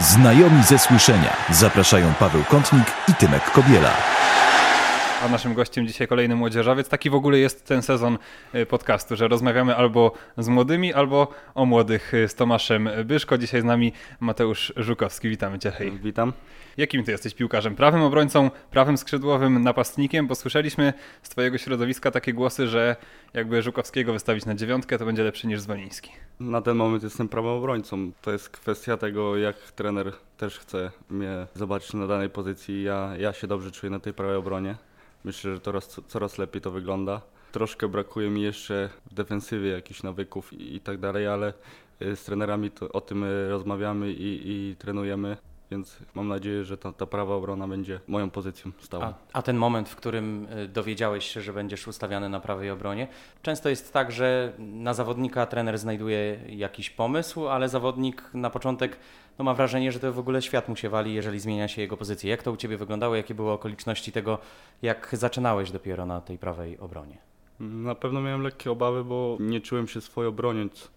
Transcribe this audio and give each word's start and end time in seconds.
Znajomi 0.00 0.62
ze 0.64 0.78
słyszenia 0.78 1.36
zapraszają 1.50 2.14
Paweł 2.14 2.44
Kątnik 2.44 2.92
i 3.08 3.14
Tymek 3.14 3.50
Kobiela. 3.50 3.90
A 5.22 5.28
naszym 5.28 5.54
gościem 5.54 5.86
dzisiaj 5.86 6.08
kolejny 6.08 6.36
młodzieżowiec. 6.36 6.88
Taki 6.88 7.10
w 7.10 7.14
ogóle 7.14 7.38
jest 7.38 7.66
ten 7.66 7.82
sezon 7.82 8.18
y, 8.54 8.66
podcastu, 8.66 9.16
że 9.16 9.28
rozmawiamy 9.28 9.76
albo 9.76 10.12
z 10.36 10.48
młodymi, 10.48 10.94
albo 10.94 11.28
o 11.54 11.66
młodych 11.66 12.14
y, 12.14 12.28
z 12.28 12.34
Tomaszem 12.34 12.88
Byszko. 13.04 13.38
Dzisiaj 13.38 13.60
z 13.60 13.64
nami 13.64 13.92
Mateusz 14.20 14.72
Żukowski. 14.76 15.28
Witamy 15.28 15.58
Cię. 15.58 15.70
Hej. 15.70 15.92
Witam. 16.02 16.32
Jakim 16.76 17.04
Ty 17.04 17.12
jesteś 17.12 17.34
piłkarzem? 17.34 17.74
Prawym 17.74 18.02
obrońcą, 18.02 18.50
prawym 18.70 18.98
skrzydłowym, 18.98 19.62
napastnikiem? 19.62 20.26
Bo 20.26 20.34
słyszeliśmy 20.34 20.92
z 21.22 21.28
Twojego 21.28 21.58
środowiska 21.58 22.10
takie 22.10 22.32
głosy, 22.32 22.68
że 22.68 22.96
jakby 23.34 23.62
Żukowskiego 23.62 24.12
wystawić 24.12 24.46
na 24.46 24.54
dziewiątkę, 24.54 24.98
to 24.98 25.04
będzie 25.04 25.22
lepszy 25.22 25.46
niż 25.46 25.60
Zwoliński. 25.60 26.10
Na 26.40 26.62
ten 26.62 26.76
moment 26.76 27.02
jestem 27.02 27.28
prawym 27.28 27.50
obrońcą. 27.50 28.12
To 28.22 28.32
jest 28.32 28.48
kwestia 28.48 28.96
tego, 28.96 29.36
jak 29.36 29.56
trener 29.56 30.12
też 30.36 30.58
chce 30.58 30.90
mnie 31.10 31.46
zobaczyć 31.54 31.92
na 31.92 32.06
danej 32.06 32.30
pozycji. 32.30 32.82
Ja, 32.82 33.10
ja 33.18 33.32
się 33.32 33.46
dobrze 33.46 33.70
czuję 33.70 33.90
na 33.90 34.00
tej 34.00 34.14
prawej 34.14 34.36
obronie. 34.36 34.87
Myślę, 35.28 35.54
że 35.54 35.60
coraz, 35.60 36.00
coraz 36.06 36.38
lepiej 36.38 36.62
to 36.62 36.70
wygląda. 36.70 37.20
Troszkę 37.52 37.88
brakuje 37.88 38.30
mi 38.30 38.42
jeszcze 38.42 38.90
w 39.10 39.14
defensywie 39.14 39.70
jakichś 39.70 40.02
nawyków 40.02 40.52
i, 40.52 40.74
i 40.76 40.80
tak 40.80 40.98
dalej, 40.98 41.26
ale 41.26 41.52
y, 42.02 42.16
z 42.16 42.24
trenerami 42.24 42.70
to, 42.70 42.92
o 42.92 43.00
tym 43.00 43.24
y, 43.24 43.48
rozmawiamy 43.48 44.12
i, 44.12 44.40
i 44.44 44.76
trenujemy, 44.76 45.36
więc 45.70 45.96
mam 46.14 46.28
nadzieję, 46.28 46.64
że 46.64 46.78
ta, 46.78 46.92
ta 46.92 47.06
prawa 47.06 47.34
obrona 47.34 47.68
będzie 47.68 48.00
moją 48.08 48.30
pozycją 48.30 48.72
stała. 48.80 49.04
A, 49.04 49.14
a 49.32 49.42
ten 49.42 49.56
moment, 49.56 49.88
w 49.88 49.96
którym 49.96 50.46
y, 50.64 50.68
dowiedziałeś 50.68 51.24
się, 51.24 51.40
że 51.40 51.52
będziesz 51.52 51.88
ustawiany 51.88 52.28
na 52.28 52.40
prawej 52.40 52.70
obronie, 52.70 53.08
często 53.42 53.68
jest 53.68 53.92
tak, 53.92 54.12
że 54.12 54.52
na 54.58 54.94
zawodnika 54.94 55.46
trener 55.46 55.78
znajduje 55.78 56.40
jakiś 56.48 56.90
pomysł, 56.90 57.48
ale 57.48 57.68
zawodnik 57.68 58.30
na 58.34 58.50
początek 58.50 58.98
no 59.38 59.44
ma 59.44 59.54
wrażenie, 59.54 59.92
że 59.92 60.00
to 60.00 60.12
w 60.12 60.18
ogóle 60.18 60.42
świat 60.42 60.68
mu 60.68 60.76
się 60.76 60.88
wali, 60.88 61.14
jeżeli 61.14 61.40
zmienia 61.40 61.68
się 61.68 61.82
jego 61.82 61.96
pozycja. 61.96 62.30
Jak 62.30 62.42
to 62.42 62.52
u 62.52 62.56
Ciebie 62.56 62.76
wyglądało? 62.76 63.16
Jakie 63.16 63.34
były 63.34 63.50
okoliczności 63.50 64.12
tego, 64.12 64.38
jak 64.82 65.08
zaczynałeś 65.12 65.70
dopiero 65.70 66.06
na 66.06 66.20
tej 66.20 66.38
prawej 66.38 66.78
obronie? 66.78 67.18
Na 67.60 67.94
pewno 67.94 68.20
miałem 68.20 68.42
lekkie 68.42 68.70
obawy, 68.70 69.04
bo 69.04 69.36
nie 69.40 69.60
czułem 69.60 69.88
się 69.88 70.00
swojo 70.00 70.32
broniąc, 70.32 70.90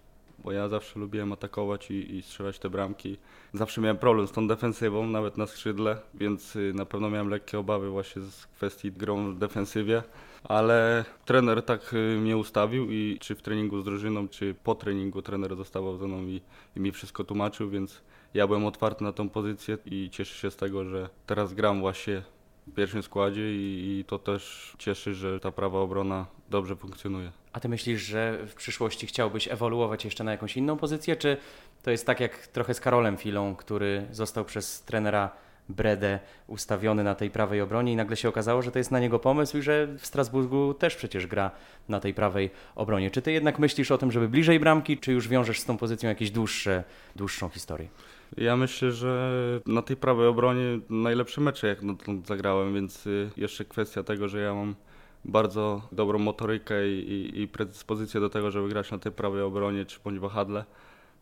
bo 0.44 0.52
ja 0.52 0.68
zawsze 0.68 1.00
lubiłem 1.00 1.32
atakować 1.32 1.90
i, 1.90 2.16
i 2.16 2.22
strzelać 2.22 2.58
te 2.58 2.70
bramki. 2.70 3.16
Zawsze 3.52 3.80
miałem 3.80 3.96
problem 3.96 4.26
z 4.26 4.32
tą 4.32 4.48
defensywą, 4.48 5.06
nawet 5.06 5.36
na 5.36 5.46
skrzydle, 5.46 5.98
więc 6.14 6.56
y, 6.56 6.72
na 6.74 6.86
pewno 6.86 7.10
miałem 7.10 7.28
lekkie 7.28 7.58
obawy 7.58 7.90
właśnie 7.90 8.22
z 8.22 8.46
kwestii 8.46 8.92
grą 8.92 9.34
w 9.34 9.38
defensywie. 9.38 10.02
Ale 10.44 11.04
trener 11.24 11.62
tak 11.62 11.94
y, 11.94 12.18
mnie 12.20 12.36
ustawił 12.36 12.90
i 12.90 13.18
czy 13.20 13.34
w 13.34 13.42
treningu 13.42 13.80
z 13.80 13.84
drużyną, 13.84 14.28
czy 14.28 14.54
po 14.64 14.74
treningu 14.74 15.22
trener 15.22 15.56
zostawał 15.56 15.96
ze 15.96 16.06
mną 16.06 16.22
i, 16.22 16.40
i 16.76 16.80
mi 16.80 16.92
wszystko 16.92 17.24
tłumaczył, 17.24 17.70
więc 17.70 18.02
ja 18.34 18.46
byłem 18.46 18.66
otwarty 18.66 19.04
na 19.04 19.12
tą 19.12 19.28
pozycję 19.28 19.78
i 19.86 20.10
cieszę 20.10 20.34
się 20.34 20.50
z 20.50 20.56
tego, 20.56 20.84
że 20.84 21.08
teraz 21.26 21.54
gram 21.54 21.80
właśnie 21.80 22.22
w 22.66 22.74
pierwszym 22.74 23.02
składzie 23.02 23.54
i, 23.54 23.98
i 24.00 24.04
to 24.04 24.18
też 24.18 24.72
cieszy, 24.78 25.14
że 25.14 25.40
ta 25.40 25.52
prawa 25.52 25.78
obrona 25.78 26.26
dobrze 26.50 26.76
funkcjonuje. 26.76 27.41
A 27.52 27.60
ty 27.60 27.68
myślisz, 27.68 28.02
że 28.02 28.38
w 28.46 28.54
przyszłości 28.54 29.06
chciałbyś 29.06 29.48
ewoluować 29.48 30.04
jeszcze 30.04 30.24
na 30.24 30.30
jakąś 30.32 30.56
inną 30.56 30.76
pozycję, 30.76 31.16
czy 31.16 31.36
to 31.82 31.90
jest 31.90 32.06
tak 32.06 32.20
jak 32.20 32.46
trochę 32.46 32.74
z 32.74 32.80
Karolem 32.80 33.16
Filą, 33.16 33.56
który 33.56 34.06
został 34.10 34.44
przez 34.44 34.82
trenera 34.82 35.30
Bredę 35.68 36.18
ustawiony 36.46 37.04
na 37.04 37.14
tej 37.14 37.30
prawej 37.30 37.60
obronie 37.60 37.92
i 37.92 37.96
nagle 37.96 38.16
się 38.16 38.28
okazało, 38.28 38.62
że 38.62 38.70
to 38.70 38.78
jest 38.78 38.90
na 38.90 39.00
niego 39.00 39.18
pomysł 39.18 39.58
i 39.58 39.62
że 39.62 39.88
w 39.98 40.06
Strasburgu 40.06 40.74
też 40.74 40.96
przecież 40.96 41.26
gra 41.26 41.50
na 41.88 42.00
tej 42.00 42.14
prawej 42.14 42.50
obronie. 42.74 43.10
Czy 43.10 43.22
ty 43.22 43.32
jednak 43.32 43.58
myślisz 43.58 43.90
o 43.90 43.98
tym, 43.98 44.12
żeby 44.12 44.28
bliżej 44.28 44.60
bramki, 44.60 44.98
czy 44.98 45.12
już 45.12 45.28
wiążesz 45.28 45.60
z 45.60 45.64
tą 45.64 45.78
pozycją 45.78 46.08
jakieś 46.08 46.30
dłuższe, 46.30 46.84
dłuższą 47.16 47.48
historię? 47.48 47.88
Ja 48.36 48.56
myślę, 48.56 48.92
że 48.92 49.30
na 49.66 49.82
tej 49.82 49.96
prawej 49.96 50.26
obronie 50.26 50.80
najlepsze 50.90 51.40
mecze 51.40 51.66
jak 51.66 51.86
dotąd 51.86 52.26
zagrałem, 52.26 52.74
więc 52.74 53.06
y, 53.06 53.30
jeszcze 53.36 53.64
kwestia 53.64 54.02
tego, 54.02 54.28
że 54.28 54.40
ja 54.40 54.54
mam 54.54 54.74
bardzo 55.24 55.82
dobrą 55.92 56.18
motorykę 56.18 56.88
i, 56.88 57.12
i, 57.12 57.40
i 57.40 57.48
predyspozycję 57.48 58.20
do 58.20 58.30
tego, 58.30 58.50
żeby 58.50 58.68
grać 58.68 58.90
na 58.90 58.98
tej 58.98 59.12
prawej 59.12 59.42
obronie 59.42 59.84
czy 59.84 60.00
bądź 60.04 60.18
wahadle. 60.18 60.64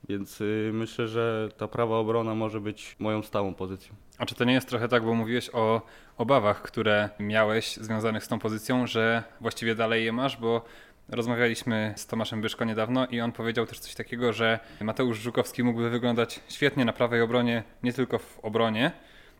Więc 0.09 0.41
y, 0.41 0.71
myślę, 0.75 1.09
że 1.09 1.49
ta 1.57 1.69
prawa 1.69 1.97
obrona 1.97 2.35
może 2.35 2.61
być 2.61 2.97
moją 2.99 3.23
stałą 3.23 3.55
pozycją. 3.55 3.95
A 4.19 4.27
czy 4.27 4.35
to 4.35 4.45
nie 4.45 4.53
jest 4.53 4.69
trochę 4.69 4.89
tak, 4.89 5.05
bo 5.05 5.15
mówiłeś 5.15 5.51
o 5.53 5.83
obawach, 6.17 6.63
które 6.63 7.09
miałeś 7.19 7.77
związanych 7.77 8.25
z 8.25 8.29
tą 8.29 8.39
pozycją, 8.39 8.87
że 8.87 9.23
właściwie 9.41 9.75
dalej 9.75 10.05
je 10.05 10.13
masz, 10.13 10.37
bo 10.37 10.65
Rozmawialiśmy 11.11 11.95
z 11.97 12.07
Tomaszem 12.07 12.41
Byszko 12.41 12.65
niedawno 12.65 13.07
i 13.07 13.21
on 13.21 13.33
powiedział 13.33 13.67
też 13.67 13.79
coś 13.79 13.95
takiego, 13.95 14.33
że 14.33 14.59
Mateusz 14.81 15.19
Żukowski 15.19 15.63
mógłby 15.63 15.91
wyglądać 15.91 16.41
świetnie 16.49 16.85
na 16.85 16.93
prawej 16.93 17.23
obronie, 17.23 17.63
nie 17.83 17.93
tylko 17.93 18.19
w 18.19 18.39
obronie, 18.43 18.93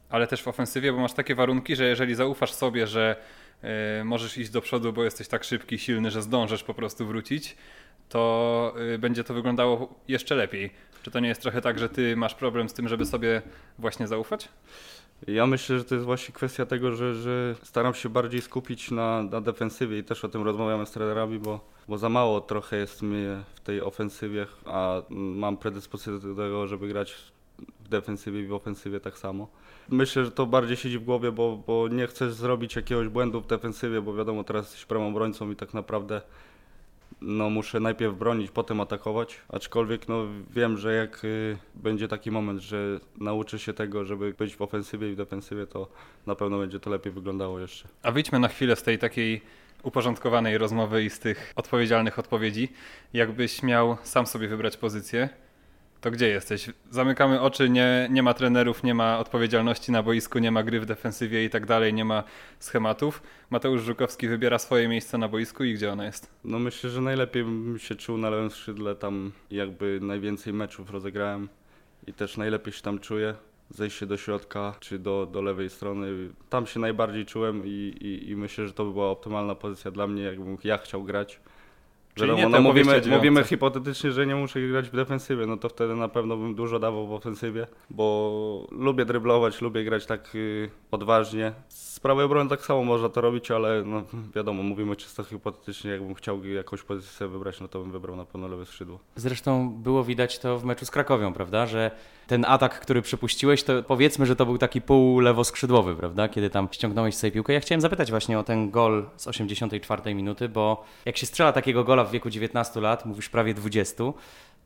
ale 0.09 0.27
też 0.27 0.43
w 0.43 0.49
ofensywie, 0.49 0.93
bo 0.93 0.99
masz 0.99 1.13
takie 1.13 1.35
warunki, 1.35 1.77
że 1.77 1.85
jeżeli 1.85 2.15
zaufasz 2.15 2.53
sobie, 2.53 2.87
że 2.87 3.17
możesz 4.05 4.39
iść 4.39 4.51
do 4.51 4.61
przodu, 4.61 4.93
bo 4.93 5.05
jesteś 5.05 5.29
tak 5.29 5.45
szybki, 5.45 5.79
silny, 5.79 6.11
że 6.11 6.23
zdążysz 6.23 6.63
po 6.63 6.75
prostu 6.75 7.07
wrócić, 7.07 7.57
to 8.09 8.75
y, 8.95 8.99
będzie 8.99 9.25
to 9.25 9.35
wyglądało 9.35 9.95
jeszcze 10.09 10.35
lepiej. 10.35 10.71
Czy 11.03 11.11
to 11.11 11.21
nie 11.21 11.29
jest 11.29 11.43
trochę 11.43 11.61
tak, 11.61 11.79
że 11.79 11.89
ty 11.89 12.17
masz 12.17 12.35
problem 12.35 12.69
z 12.69 12.73
tym, 12.73 12.89
żeby 12.89 13.07
sobie 13.07 13.43
właśnie 13.79 14.07
zaufać? 14.07 14.49
Ja 15.27 15.47
myślę, 15.47 15.79
że 15.79 15.85
to 15.85 15.95
jest 15.95 16.05
właśnie 16.05 16.35
kwestia 16.35 16.67
tego, 16.67 16.93
że, 16.93 17.15
że 17.15 17.55
staram 17.63 17.95
się 17.95 18.09
bardziej 18.09 18.43
skupić 18.43 18.91
na, 18.91 19.23
na 19.23 19.41
defensywie 19.41 19.99
i 19.99 20.05
też 20.05 20.25
o 20.25 20.29
tym 20.29 20.43
rozmawiamy 20.43 20.87
z 20.87 20.91
trenerami, 20.91 21.39
bo, 21.39 21.61
bo 21.89 21.99
za 21.99 22.09
mało 22.09 22.41
trochę 22.41 22.77
jest 22.77 23.03
mnie 23.03 23.37
w 23.55 23.61
tej 23.61 23.83
ofensywie, 23.83 24.47
a 24.65 25.03
mam 25.11 25.57
predyspozycję 25.57 26.13
do 26.13 26.35
tego, 26.35 26.67
żeby 26.67 26.89
grać 26.89 27.17
w 27.85 27.89
defensywie 27.89 28.41
i 28.41 28.47
w 28.47 28.53
ofensywie 28.53 29.01
tak 29.01 29.19
samo. 29.19 29.49
Myślę, 29.89 30.25
że 30.25 30.31
to 30.31 30.47
bardziej 30.47 30.77
siedzi 30.77 30.99
w 30.99 31.05
głowie, 31.05 31.33
bo, 31.33 31.57
bo 31.67 31.89
nie 31.89 32.07
chcesz 32.07 32.35
zrobić 32.35 32.77
jakiegoś 32.77 33.09
błędu 33.09 33.41
w 33.41 33.47
defensywie, 33.47 34.01
bo 34.03 34.15
wiadomo, 34.15 34.45
teraz 34.45 34.65
jesteś 34.67 34.87
prawą 34.87 35.09
obrońcą 35.09 35.51
i 35.51 35.57
tak 35.57 35.75
naprawdę 35.75 36.21
no 37.21 37.51
muszę 37.51 37.81
najpierw 37.81 38.15
bronić, 38.15 38.51
potem 38.51 38.81
atakować, 38.81 39.41
aczkolwiek 39.49 40.09
no 40.09 40.27
wiem, 40.51 40.79
że 40.79 40.95
jak 40.95 41.25
y, 41.25 41.59
będzie 41.75 42.09
taki 42.09 42.31
moment, 42.31 42.61
że 42.61 43.01
nauczę 43.19 43.59
się 43.59 43.73
tego, 43.73 44.05
żeby 44.05 44.35
być 44.39 44.57
w 44.57 44.63
ofensywie 44.63 45.11
i 45.11 45.13
w 45.13 45.17
defensywie, 45.17 45.67
to 45.67 45.89
na 46.27 46.35
pewno 46.35 46.59
będzie 46.59 46.81
to 46.81 46.91
lepiej 46.91 47.13
wyglądało 47.13 47.61
jeszcze. 47.61 47.89
A 48.03 48.11
wyjdźmy 48.11 48.39
na 48.39 48.49
chwilę 48.49 48.77
z 48.77 48.83
tej 48.83 48.99
takiej 48.99 49.41
uporządkowanej 49.83 50.59
rozmowy 50.59 51.05
i 51.05 51.11
z 51.11 51.19
tych 51.19 51.53
odpowiedzialnych 51.57 52.19
odpowiedzi. 52.19 52.69
Jakbyś 53.13 53.63
miał 53.63 53.97
sam 54.03 54.27
sobie 54.27 54.49
wybrać 54.49 54.77
pozycję, 54.77 55.29
to 56.01 56.11
gdzie 56.11 56.29
jesteś? 56.29 56.71
Zamykamy 56.91 57.41
oczy, 57.41 57.69
nie, 57.69 58.09
nie 58.11 58.23
ma 58.23 58.35
trenerów, 58.35 58.83
nie 58.83 58.95
ma 58.95 59.19
odpowiedzialności 59.19 59.93
na 59.93 60.03
boisku, 60.03 60.39
nie 60.39 60.51
ma 60.51 60.63
gry 60.63 60.81
w 60.81 60.87
defensywie 60.87 61.45
i 61.45 61.51
tak 61.51 61.67
dalej, 61.67 61.95
nie 61.95 62.05
ma 62.05 62.25
schematów. 62.59 63.23
Mateusz 63.51 63.83
Żukowski 63.83 64.29
wybiera 64.29 64.59
swoje 64.59 64.89
miejsce 64.89 65.19
na 65.19 65.29
boisku 65.29 65.65
i 65.65 65.75
gdzie 65.75 65.93
ono 65.93 66.05
jest? 66.05 66.31
No 66.45 66.59
myślę, 66.59 66.91
że 66.91 67.01
najlepiej 67.01 67.45
bym 67.45 67.79
się 67.79 67.95
czuł 67.95 68.19
na 68.19 68.31
lewym 68.31 68.51
skrzydle, 68.51 68.95
tam 68.95 69.33
jakby 69.51 69.99
najwięcej 70.03 70.53
meczów 70.53 70.91
rozegrałem 70.91 71.49
i 72.07 72.13
też 72.13 72.37
najlepiej 72.37 72.73
się 72.73 72.83
tam 72.83 72.99
czuję. 72.99 73.35
Zejście 73.71 74.07
do 74.07 74.17
środka 74.17 74.75
czy 74.81 74.99
do, 74.99 75.29
do 75.33 75.43
lewej 75.43 75.71
strony, 75.71 76.31
tam 76.49 76.67
się 76.67 76.81
najbardziej 76.81 77.27
czułem 77.27 77.63
i, 77.67 77.69
i, 78.01 78.31
i 78.31 78.37
myślę, 78.37 78.67
że 78.67 78.73
to 78.73 78.85
by 78.85 78.93
była 78.93 79.11
optymalna 79.11 79.55
pozycja 79.55 79.91
dla 79.91 80.07
mnie, 80.07 80.23
jakbym 80.23 80.59
ja 80.65 80.79
chciał 80.79 81.05
grać. 81.05 81.41
Czyli 82.15 82.31
Wiadomo, 82.31 82.49
nie 82.49 82.53
no 82.53 82.61
mówimy, 82.61 83.03
mówimy 83.11 83.45
hipotetycznie, 83.45 84.13
że 84.13 84.27
nie 84.27 84.37
muszę 84.37 84.61
grać 84.61 84.89
w 84.89 84.97
defensywie, 84.97 85.47
no 85.47 85.57
to 85.57 85.69
wtedy 85.69 85.95
na 85.95 86.09
pewno 86.09 86.37
bym 86.37 86.55
dużo 86.55 86.79
dawał 86.79 87.07
w 87.07 87.13
ofensywie, 87.13 87.67
bo 87.91 88.67
lubię 88.71 89.05
dryblować, 89.05 89.61
lubię 89.61 89.85
grać 89.85 90.07
tak 90.07 90.35
y, 90.35 90.71
odważnie. 90.91 91.53
Z 91.69 92.01
prawej 92.01 92.25
obrony 92.25 92.51
tak 92.51 92.61
samo 92.65 92.85
można 92.85 93.09
to 93.09 93.21
robić, 93.21 93.51
ale 93.51 93.83
no, 93.85 94.03
wiadomo, 94.35 94.63
mówimy 94.63 94.97
czysto 94.97 95.25
hipotetycznie, 95.25 95.91
jakbym 95.91 96.15
chciał 96.15 96.45
jakąś 96.45 96.83
pozycję 96.83 97.29
wybrać, 97.29 97.61
no 97.61 97.69
to 97.69 97.81
bym 97.81 97.93
wybrał 97.93 98.17
na 98.17 98.25
pewno 98.25 98.49
lewe 98.49 98.67
skrzydło. 98.67 98.99
Zresztą 99.17 99.71
było 99.83 100.05
widać 100.05 100.39
to 100.39 100.59
w 100.59 100.65
meczu 100.65 100.87
z 100.87 100.91
Krakowią, 100.91 101.33
prawda? 101.33 101.67
Że 101.67 101.91
ten 102.31 102.45
atak, 102.49 102.81
który 102.81 103.03
przypuściłeś, 103.03 103.63
to 103.63 103.83
powiedzmy, 103.83 104.27
że 104.27 104.37
to 104.37 104.47
był 104.47 104.59
taki 104.59 104.81
pół 104.81 105.21
lewoskrzydłowy, 105.21 105.97
prawda? 105.97 106.29
Kiedy 106.29 106.51
tam 106.51 106.69
ściągnąłeś 106.73 107.15
sobie 107.15 107.31
piłkę. 107.31 107.53
Ja 107.53 107.61
chciałem 107.61 107.81
zapytać 107.81 108.11
właśnie 108.11 108.39
o 108.39 108.43
ten 108.43 108.71
gol 108.71 109.07
z 109.17 109.29
84 109.29 110.15
minuty, 110.15 110.49
bo 110.49 110.85
jak 111.05 111.17
się 111.17 111.27
strzela 111.27 111.53
takiego 111.53 111.85
gola 111.85 112.05
w 112.05 112.11
wieku 112.11 112.31
19 112.31 112.81
lat, 112.81 113.07
mówisz 113.07 113.29
prawie 113.29 113.55
20, 113.55 114.05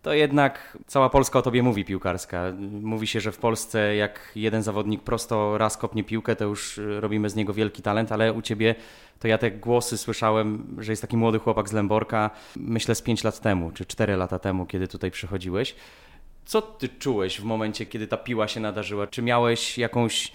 to 0.03 0.13
jednak 0.13 0.79
cała 0.87 1.11
Polska 1.11 1.39
o 1.39 1.43
tobie 1.43 1.63
mówi 1.63 1.85
piłkarska. 1.85 2.43
Mówi 2.83 3.07
się, 3.07 3.21
że 3.21 3.33
w 3.33 3.39
Polsce 3.39 3.97
jak 3.97 4.33
jeden 4.37 4.63
zawodnik 4.63 5.03
prosto 5.03 5.59
raz 5.59 5.77
kopnie 5.77 6.05
piłkę, 6.05 6.37
to 6.37 6.45
już 6.45 6.81
robimy 7.01 7.31
z 7.31 7.35
niego 7.35 7.55
wielki 7.55 7.83
talent, 7.83 8.13
ale 8.13 8.33
u 8.33 8.43
ciebie 8.43 8.75
to 9.21 9.29
ja 9.29 9.39
te 9.39 9.51
głosy 9.51 9.99
słyszałem, 9.99 10.77
że 10.79 10.93
jest 10.93 11.03
taki 11.03 11.17
młody 11.17 11.39
chłopak 11.39 11.69
z 11.69 11.73
Lęborka, 11.73 12.31
myślę 12.57 12.95
z 12.95 13.03
5 13.03 13.25
lat 13.25 13.41
temu, 13.41 13.71
czy 13.71 13.87
4 13.87 14.17
lata 14.17 14.39
temu, 14.39 14.67
kiedy 14.67 14.89
tutaj 14.89 15.11
przychodziłeś. 15.11 15.75
Co 16.45 16.63
ty 16.63 16.89
czułeś 16.89 17.41
w 17.41 17.45
momencie, 17.45 17.87
kiedy 17.87 18.07
ta 18.07 18.17
piła 18.17 18.49
się 18.49 18.61
nadarzyła? 18.61 19.07
Czy 19.07 19.23
miałeś 19.23 19.79
jakąś. 19.79 20.33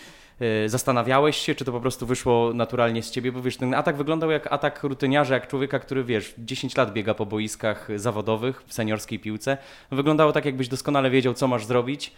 y, 0.66 0.70
Zastanawiałeś 0.70 1.38
się, 1.38 1.56
czy 1.56 1.66
to 1.66 1.72
po 1.72 1.82
prostu 1.82 2.06
wyszło 2.06 2.52
naturalnie 2.54 3.04
z 3.04 3.12
ciebie? 3.12 3.32
Bo 3.32 3.42
wiesz, 3.42 3.58
ten 3.58 3.74
atak 3.74 3.98
wyglądał 3.98 4.32
jak 4.32 4.54
atak 4.54 4.84
rutyniarza, 4.84 5.34
jak 5.34 5.48
człowieka, 5.48 5.80
który 5.80 6.04
wiesz, 6.04 6.34
10 6.38 6.76
lat 6.78 6.94
biega 6.94 7.14
po 7.14 7.26
boiskach 7.26 7.90
zawodowych 7.96 8.64
w 8.68 8.74
seniorskiej 8.74 9.20
piłce. 9.20 9.58
Wyglądało 9.92 10.32
tak, 10.32 10.46
jakbyś 10.46 10.68
doskonale 10.68 11.10
wiedział, 11.10 11.34
co 11.34 11.48
masz 11.48 11.66
zrobić. 11.66 12.12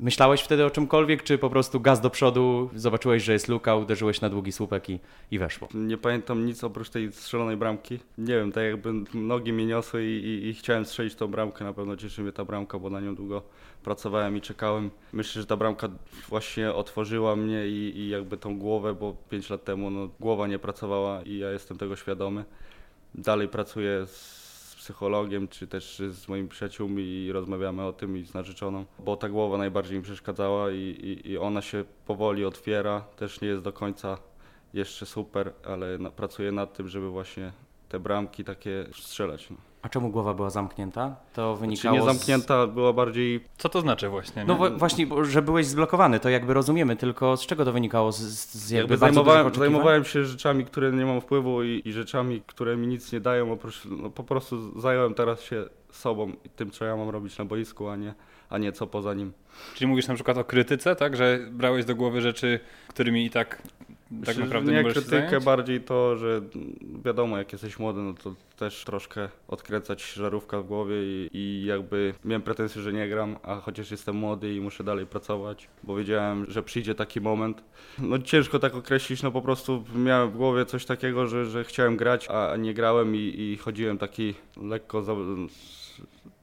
Myślałeś 0.00 0.40
wtedy 0.40 0.64
o 0.64 0.70
czymkolwiek, 0.70 1.22
czy 1.22 1.38
po 1.38 1.50
prostu 1.50 1.80
gaz 1.80 2.00
do 2.00 2.10
przodu, 2.10 2.70
zobaczyłeś, 2.74 3.22
że 3.22 3.32
jest 3.32 3.48
luka, 3.48 3.74
uderzyłeś 3.76 4.20
na 4.20 4.30
długi 4.30 4.52
słupek 4.52 4.90
i, 4.90 5.00
i 5.30 5.38
weszło? 5.38 5.68
Nie 5.74 5.98
pamiętam 5.98 6.46
nic 6.46 6.64
oprócz 6.64 6.90
tej 6.90 7.12
strzelonej 7.12 7.56
bramki. 7.56 7.98
Nie 8.18 8.34
wiem, 8.34 8.52
tak 8.52 8.64
jakby 8.64 8.92
nogi 9.14 9.52
mnie 9.52 9.66
niosły 9.66 10.04
i, 10.06 10.24
i, 10.24 10.48
i 10.48 10.54
chciałem 10.54 10.84
strzelić 10.84 11.14
tą 11.14 11.26
bramkę. 11.26 11.64
Na 11.64 11.72
pewno 11.72 11.96
cieszy 11.96 12.22
mnie 12.22 12.32
ta 12.32 12.44
bramka, 12.44 12.78
bo 12.78 12.90
na 12.90 13.00
nią 13.00 13.14
długo 13.14 13.42
pracowałem 13.84 14.36
i 14.36 14.40
czekałem. 14.40 14.90
Myślę, 15.12 15.42
że 15.42 15.46
ta 15.46 15.56
bramka 15.56 15.88
właśnie 16.28 16.72
otworzyła 16.72 17.36
mnie 17.36 17.66
i, 17.68 17.98
i 17.98 18.08
jakby 18.08 18.36
tą 18.36 18.58
głowę, 18.58 18.94
bo 18.94 19.16
5 19.30 19.50
lat 19.50 19.64
temu 19.64 19.90
no, 19.90 20.08
głowa 20.20 20.46
nie 20.46 20.58
pracowała 20.58 21.22
i 21.22 21.38
ja 21.38 21.50
jestem 21.50 21.78
tego 21.78 21.96
świadomy. 21.96 22.44
Dalej 23.14 23.48
pracuję 23.48 24.06
z 24.06 24.37
psychologiem, 24.88 25.48
czy 25.48 25.66
też 25.66 26.02
z 26.10 26.28
moimi 26.28 26.48
przyjaciółmi 26.48 27.02
i 27.02 27.32
rozmawiamy 27.32 27.82
o 27.82 27.92
tym 27.92 28.16
i 28.16 28.26
z 28.26 28.34
narzeczoną, 28.34 28.84
bo 28.98 29.16
ta 29.16 29.28
głowa 29.28 29.58
najbardziej 29.58 29.96
mi 29.98 30.04
przeszkadzała 30.04 30.70
i, 30.70 30.76
i, 30.76 31.30
i 31.30 31.38
ona 31.38 31.62
się 31.62 31.84
powoli 32.06 32.44
otwiera. 32.44 33.00
Też 33.00 33.40
nie 33.40 33.48
jest 33.48 33.62
do 33.62 33.72
końca 33.72 34.18
jeszcze 34.74 35.06
super, 35.06 35.52
ale 35.64 35.98
na, 35.98 36.10
pracuję 36.10 36.52
nad 36.52 36.74
tym, 36.74 36.88
żeby 36.88 37.10
właśnie 37.10 37.52
te 37.88 38.00
bramki 38.00 38.44
takie 38.44 38.84
strzelać. 38.92 39.50
No. 39.50 39.56
A 39.82 39.88
czemu 39.88 40.10
głowa 40.10 40.34
była 40.34 40.50
zamknięta? 40.50 41.16
To 41.32 41.54
Czy 41.54 41.60
wynikało 41.60 41.96
nie 41.96 42.02
z- 42.02 42.04
zamknięta, 42.06 42.66
była 42.66 42.92
bardziej 42.92 43.44
Co 43.58 43.68
to 43.68 43.80
znaczy 43.80 44.08
właśnie? 44.08 44.44
No 44.44 44.54
nie? 44.54 44.60
wa- 44.60 44.70
właśnie, 44.70 45.06
bo- 45.06 45.24
że 45.24 45.42
byłeś 45.42 45.66
zblokowany, 45.66 46.20
to 46.20 46.28
jakby 46.28 46.54
rozumiemy, 46.54 46.96
tylko 46.96 47.36
z 47.36 47.46
czego 47.46 47.64
to 47.64 47.72
wynikało? 47.72 48.12
Z, 48.12 48.18
z 48.18 48.54
z 48.54 48.70
jakby, 48.70 48.80
Jakby 48.92 48.96
zajmowałem, 48.96 49.54
zajmowałem 49.54 50.04
się 50.04 50.24
rzeczami, 50.24 50.64
które 50.64 50.92
nie 50.92 51.06
mam 51.06 51.20
wpływu 51.20 51.62
i, 51.62 51.82
i 51.84 51.92
rzeczami, 51.92 52.42
które 52.46 52.76
mi 52.76 52.86
nic 52.86 53.12
nie 53.12 53.20
dają, 53.20 53.52
oprócz, 53.52 53.82
no, 53.84 54.10
po 54.10 54.24
prostu 54.24 54.80
zająłem 54.80 55.14
teraz 55.14 55.40
się 55.42 55.64
sobą 55.92 56.32
i 56.44 56.48
tym, 56.50 56.70
co 56.70 56.84
ja 56.84 56.96
mam 56.96 57.08
robić 57.08 57.38
na 57.38 57.44
boisku, 57.44 57.88
a 57.88 57.96
nie, 57.96 58.14
a 58.50 58.58
nie 58.58 58.72
co 58.72 58.86
poza 58.86 59.14
nim. 59.14 59.32
Czyli 59.74 59.88
mówisz 59.88 60.08
na 60.08 60.14
przykład 60.14 60.38
o 60.38 60.44
krytyce, 60.44 60.96
tak? 60.96 61.16
Że 61.16 61.38
brałeś 61.52 61.84
do 61.84 61.94
głowy 61.94 62.20
rzeczy, 62.20 62.60
którymi 62.88 63.24
i 63.26 63.30
tak 63.30 63.62
tak 64.08 64.28
Myślę, 64.28 64.44
naprawdę 64.44 64.72
nie, 64.72 64.82
nie 64.82 64.90
krytykę, 64.90 65.28
zająć? 65.28 65.44
bardziej 65.44 65.80
to, 65.80 66.16
że 66.16 66.40
wiadomo, 67.04 67.38
jak 67.38 67.52
jesteś 67.52 67.78
młody, 67.78 68.00
no 68.00 68.14
to 68.14 68.34
też 68.56 68.84
troszkę 68.84 69.28
odkręcać 69.48 70.12
żarówka 70.12 70.60
w 70.60 70.66
głowie 70.66 70.94
i, 71.02 71.28
i 71.32 71.64
jakby 71.64 72.14
miałem 72.24 72.42
pretensje, 72.42 72.82
że 72.82 72.92
nie 72.92 73.08
gram, 73.08 73.36
a 73.42 73.56
chociaż 73.56 73.90
jestem 73.90 74.16
młody 74.16 74.54
i 74.54 74.60
muszę 74.60 74.84
dalej 74.84 75.06
pracować, 75.06 75.68
bo 75.82 75.96
wiedziałem, 75.96 76.46
że 76.48 76.62
przyjdzie 76.62 76.94
taki 76.94 77.20
moment. 77.20 77.62
No 77.98 78.18
ciężko 78.18 78.58
tak 78.58 78.74
określić, 78.74 79.22
no 79.22 79.30
po 79.30 79.42
prostu 79.42 79.84
miałem 79.94 80.30
w 80.30 80.36
głowie 80.36 80.64
coś 80.64 80.84
takiego, 80.84 81.26
że, 81.26 81.46
że 81.46 81.64
chciałem 81.64 81.96
grać, 81.96 82.28
a 82.28 82.56
nie 82.56 82.74
grałem 82.74 83.16
i, 83.16 83.18
i 83.18 83.56
chodziłem 83.56 83.98
taki 83.98 84.34
lekko 84.62 85.02
za, 85.02 85.14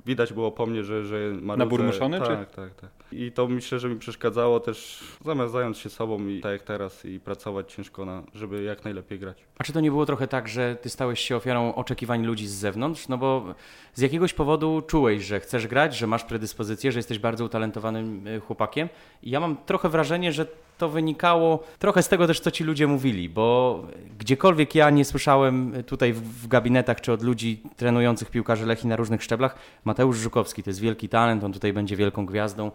Widać 0.06 0.34
było 0.34 0.52
po 0.52 0.66
mnie, 0.66 0.84
że, 0.84 1.06
że 1.06 1.18
marudzę. 1.42 1.66
Naburmuszony, 1.66 2.22
czy? 2.22 2.28
Tak, 2.28 2.52
tak, 2.52 2.74
tak. 2.74 2.90
I 3.12 3.31
to 3.31 3.48
myślę, 3.48 3.80
że 3.80 3.90
mi 3.90 4.00
przeszkadzało 4.00 4.60
też, 4.60 5.04
zamiast 5.25 5.54
zająć 5.54 5.78
się 5.78 5.90
sobą 5.90 6.28
i 6.28 6.42
tak 6.42 6.52
jak 6.52 6.63
teraz 6.63 7.06
i 7.06 7.19
pracować 7.19 7.74
ciężko, 7.74 8.06
na, 8.06 8.24
żeby 8.34 8.63
jak 8.63 8.84
najlepiej 8.84 9.19
grać. 9.19 9.38
A 9.57 9.63
czy 9.63 9.74
to 9.74 9.80
nie 9.80 9.92
było 9.92 10.06
trochę 10.06 10.28
tak, 10.28 10.48
że 10.48 10.75
ty 10.81 10.90
stałeś 10.90 11.19
się 11.19 11.36
ofiarą 11.36 11.75
oczekiwań 11.75 12.25
ludzi 12.25 12.48
z 12.48 12.54
zewnątrz? 12.54 13.07
No 13.07 13.18
bo 13.18 13.56
z 13.94 14.02
jakiegoś 14.02 14.34
powodu 14.34 14.81
czułeś, 14.88 15.24
że 15.24 15.40
chcesz 15.40 15.68
grać, 15.68 15.98
że 15.98 16.08
masz 16.08 16.24
predyspozycję, 16.24 16.92
że 16.92 17.00
jesteś 17.00 17.19
bardzo 17.19 17.46
utalentowanym 17.46 18.28
y, 18.28 18.40
chłopakiem. 18.40 18.90
I 19.24 19.30
ja 19.30 19.40
mam 19.40 19.58
trochę 19.66 19.90
wrażenie, 19.90 20.31
że 20.31 20.46
to 20.78 20.90
wynikało 20.90 21.63
trochę 21.80 22.04
z 22.04 22.08
tego 22.08 22.28
też, 22.28 22.40
co 22.40 22.51
ci 22.51 22.63
ludzie 22.63 22.88
mówili, 22.88 23.30
bo 23.30 23.84
gdziekolwiek 24.19 24.75
ja 24.75 24.90
nie 24.90 25.06
słyszałem 25.06 25.84
tutaj 25.88 26.13
w, 26.13 26.22
w 26.22 26.48
gabinetach 26.48 27.01
czy 27.01 27.12
od 27.12 27.24
ludzi 27.24 27.62
trenujących 27.75 28.31
piłkarzy 28.31 28.66
Lechi 28.66 28.88
na 28.88 28.96
różnych 28.96 29.24
szczeblach, 29.24 29.56
Mateusz 29.95 30.18
Żukowski 30.18 30.63
to 30.63 30.69
jest 30.69 30.80
wielki 30.80 31.09
talent, 31.09 31.44
on 31.44 31.53
tutaj 31.53 31.74
będzie 31.74 31.95
wielką 31.95 32.25
gwiazdą. 32.25 32.71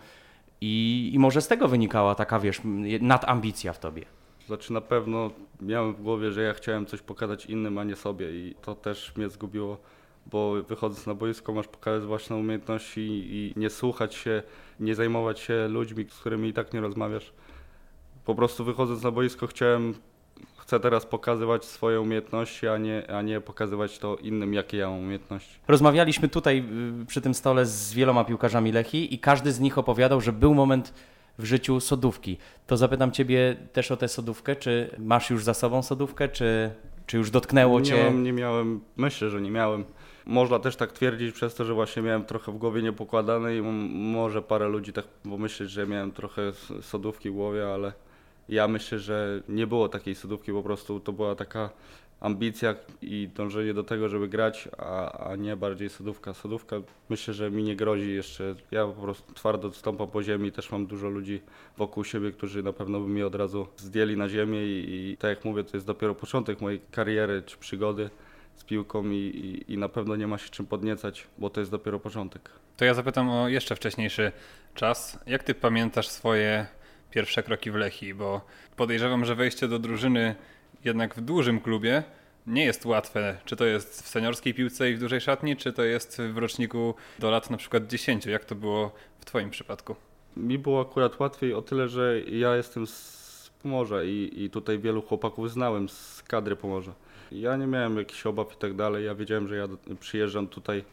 I, 0.60 1.10
I 1.14 1.18
może 1.18 1.40
z 1.40 1.48
tego 1.48 1.68
wynikała 1.68 2.14
taka, 2.14 2.38
wiesz, 2.38 2.60
nadambicja 3.00 3.72
w 3.72 3.78
tobie. 3.78 4.04
Znaczy 4.46 4.72
na 4.72 4.80
pewno 4.80 5.30
miałem 5.60 5.94
w 5.94 6.02
głowie, 6.02 6.32
że 6.32 6.42
ja 6.42 6.54
chciałem 6.54 6.86
coś 6.86 7.02
pokazać 7.02 7.46
innym, 7.46 7.78
a 7.78 7.84
nie 7.84 7.96
sobie 7.96 8.30
i 8.30 8.54
to 8.62 8.74
też 8.74 9.16
mnie 9.16 9.28
zgubiło, 9.28 9.78
bo 10.26 10.62
wychodząc 10.62 11.06
na 11.06 11.14
boisko 11.14 11.52
masz 11.52 11.68
pokazać 11.68 12.02
własne 12.02 12.36
umiejętności 12.36 13.00
i 13.10 13.52
nie 13.56 13.70
słuchać 13.70 14.14
się, 14.14 14.42
nie 14.80 14.94
zajmować 14.94 15.40
się 15.40 15.68
ludźmi, 15.68 16.06
z 16.10 16.20
którymi 16.20 16.48
i 16.48 16.52
tak 16.52 16.74
nie 16.74 16.80
rozmawiasz. 16.80 17.32
Po 18.24 18.34
prostu 18.34 18.64
wychodząc 18.64 19.02
na 19.02 19.10
boisko 19.10 19.46
chciałem, 19.46 19.94
chcę 20.70 20.80
teraz 20.80 21.06
pokazywać 21.06 21.64
swoje 21.64 22.00
umiejętności, 22.00 22.68
a 22.68 22.78
nie, 22.78 23.10
a 23.10 23.22
nie 23.22 23.40
pokazywać 23.40 23.98
to 23.98 24.16
innym, 24.16 24.54
jakie 24.54 24.76
ja 24.76 24.90
mam 24.90 24.98
umiejętności. 24.98 25.58
Rozmawialiśmy 25.68 26.28
tutaj 26.28 26.64
y, 27.02 27.06
przy 27.06 27.20
tym 27.20 27.34
stole 27.34 27.66
z 27.66 27.94
wieloma 27.94 28.24
piłkarzami 28.24 28.72
Lechi 28.72 29.14
i 29.14 29.18
każdy 29.18 29.52
z 29.52 29.60
nich 29.60 29.78
opowiadał, 29.78 30.20
że 30.20 30.32
był 30.32 30.54
moment 30.54 30.94
w 31.38 31.44
życiu 31.44 31.80
sodówki. 31.80 32.38
To 32.66 32.76
zapytam 32.76 33.12
ciebie 33.12 33.56
też 33.72 33.90
o 33.90 33.96
tę 33.96 34.08
sodówkę, 34.08 34.56
czy 34.56 34.90
masz 34.98 35.30
już 35.30 35.44
za 35.44 35.54
sobą 35.54 35.82
sodówkę, 35.82 36.28
czy, 36.28 36.70
czy 37.06 37.16
już 37.16 37.30
dotknęło 37.30 37.80
nie, 37.80 37.86
cię? 37.86 38.04
mam, 38.04 38.22
nie 38.22 38.32
miałem, 38.32 38.80
myślę, 38.96 39.30
że 39.30 39.40
nie 39.40 39.50
miałem. 39.50 39.84
Można 40.26 40.58
też 40.58 40.76
tak 40.76 40.92
twierdzić 40.92 41.34
przez 41.34 41.54
to, 41.54 41.64
że 41.64 41.74
właśnie 41.74 42.02
miałem 42.02 42.24
trochę 42.24 42.52
w 42.52 42.58
głowie 42.58 42.82
niepokładane 42.82 43.56
i 43.56 43.62
może 44.12 44.42
parę 44.42 44.68
ludzi 44.68 44.92
tak 44.92 45.04
pomyśleć, 45.04 45.70
że 45.70 45.86
miałem 45.86 46.12
trochę 46.12 46.52
sodówki 46.82 47.30
w 47.30 47.34
głowie, 47.34 47.74
ale 47.74 47.92
ja 48.48 48.68
myślę, 48.68 48.98
że 48.98 49.42
nie 49.48 49.66
było 49.66 49.88
takiej 49.88 50.14
sodówki, 50.14 50.52
po 50.52 50.62
prostu 50.62 51.00
to 51.00 51.12
była 51.12 51.34
taka 51.34 51.70
ambicja 52.20 52.74
i 53.02 53.28
dążenie 53.34 53.74
do 53.74 53.84
tego, 53.84 54.08
żeby 54.08 54.28
grać, 54.28 54.68
a, 54.78 55.12
a 55.30 55.36
nie 55.36 55.56
bardziej 55.56 55.88
sodówka. 55.88 56.34
Sodówka 56.34 56.76
myślę, 57.08 57.34
że 57.34 57.50
mi 57.50 57.62
nie 57.62 57.76
grozi 57.76 58.14
jeszcze. 58.14 58.54
Ja 58.70 58.86
po 58.86 59.02
prostu 59.02 59.32
twardo 59.32 59.72
stąpam 59.72 60.08
po 60.08 60.22
ziemi, 60.22 60.52
też 60.52 60.72
mam 60.72 60.86
dużo 60.86 61.08
ludzi 61.08 61.40
wokół 61.76 62.04
siebie, 62.04 62.32
którzy 62.32 62.62
na 62.62 62.72
pewno 62.72 63.00
by 63.00 63.08
mnie 63.08 63.26
od 63.26 63.34
razu 63.34 63.66
zdjęli 63.76 64.16
na 64.16 64.28
ziemię 64.28 64.66
i, 64.66 65.10
i 65.10 65.16
tak 65.16 65.28
jak 65.28 65.44
mówię, 65.44 65.64
to 65.64 65.76
jest 65.76 65.86
dopiero 65.86 66.14
początek 66.14 66.60
mojej 66.60 66.80
kariery 66.90 67.42
czy 67.46 67.56
przygody 67.56 68.10
z 68.56 68.64
piłką 68.64 69.10
i, 69.10 69.16
i, 69.16 69.72
i 69.72 69.78
na 69.78 69.88
pewno 69.88 70.16
nie 70.16 70.26
ma 70.26 70.38
się 70.38 70.50
czym 70.50 70.66
podniecać, 70.66 71.26
bo 71.38 71.50
to 71.50 71.60
jest 71.60 71.70
dopiero 71.70 72.00
początek. 72.00 72.50
To 72.76 72.84
ja 72.84 72.94
zapytam 72.94 73.30
o 73.30 73.48
jeszcze 73.48 73.76
wcześniejszy 73.76 74.32
czas. 74.74 75.18
Jak 75.26 75.42
ty 75.42 75.54
pamiętasz 75.54 76.08
swoje 76.08 76.66
pierwsze 77.10 77.42
kroki 77.42 77.70
w 77.70 77.74
Lechii? 77.74 78.14
Bo 78.14 78.40
podejrzewam, 78.76 79.24
że 79.24 79.34
wejście 79.34 79.68
do 79.68 79.78
drużyny 79.78 80.34
jednak 80.84 81.14
w 81.14 81.20
dużym 81.20 81.60
klubie 81.60 82.02
nie 82.46 82.64
jest 82.64 82.86
łatwe. 82.86 83.38
Czy 83.44 83.56
to 83.56 83.64
jest 83.64 84.02
w 84.02 84.08
seniorskiej 84.08 84.54
piłce 84.54 84.90
i 84.90 84.94
w 84.94 85.00
dużej 85.00 85.20
szatni, 85.20 85.56
czy 85.56 85.72
to 85.72 85.84
jest 85.84 86.22
w 86.32 86.38
roczniku 86.38 86.94
do 87.18 87.30
lat 87.30 87.50
na 87.50 87.56
przykład 87.56 87.86
10? 87.86 88.26
Jak 88.26 88.44
to 88.44 88.54
było 88.54 88.92
w 89.20 89.24
twoim 89.24 89.50
przypadku? 89.50 89.96
Mi 90.36 90.58
było 90.58 90.80
akurat 90.80 91.20
łatwiej 91.20 91.54
o 91.54 91.62
tyle, 91.62 91.88
że 91.88 92.20
ja 92.20 92.56
jestem 92.56 92.86
z 92.86 93.20
Pomorza 93.62 94.02
i, 94.02 94.30
i 94.36 94.50
tutaj 94.50 94.78
wielu 94.78 95.02
chłopaków 95.02 95.50
znałem 95.50 95.88
z 95.88 96.22
kadry 96.22 96.56
Pomorza. 96.56 96.92
Ja 97.32 97.56
nie 97.56 97.66
miałem 97.66 97.96
jakichś 97.96 98.26
obaw 98.26 98.52
i 98.52 98.56
tak 98.56 98.74
dalej. 98.74 99.04
Ja 99.04 99.14
wiedziałem, 99.14 99.48
że 99.48 99.56
ja 99.56 99.68
przyjeżdżam 100.00 100.46
tutaj, 100.46 100.84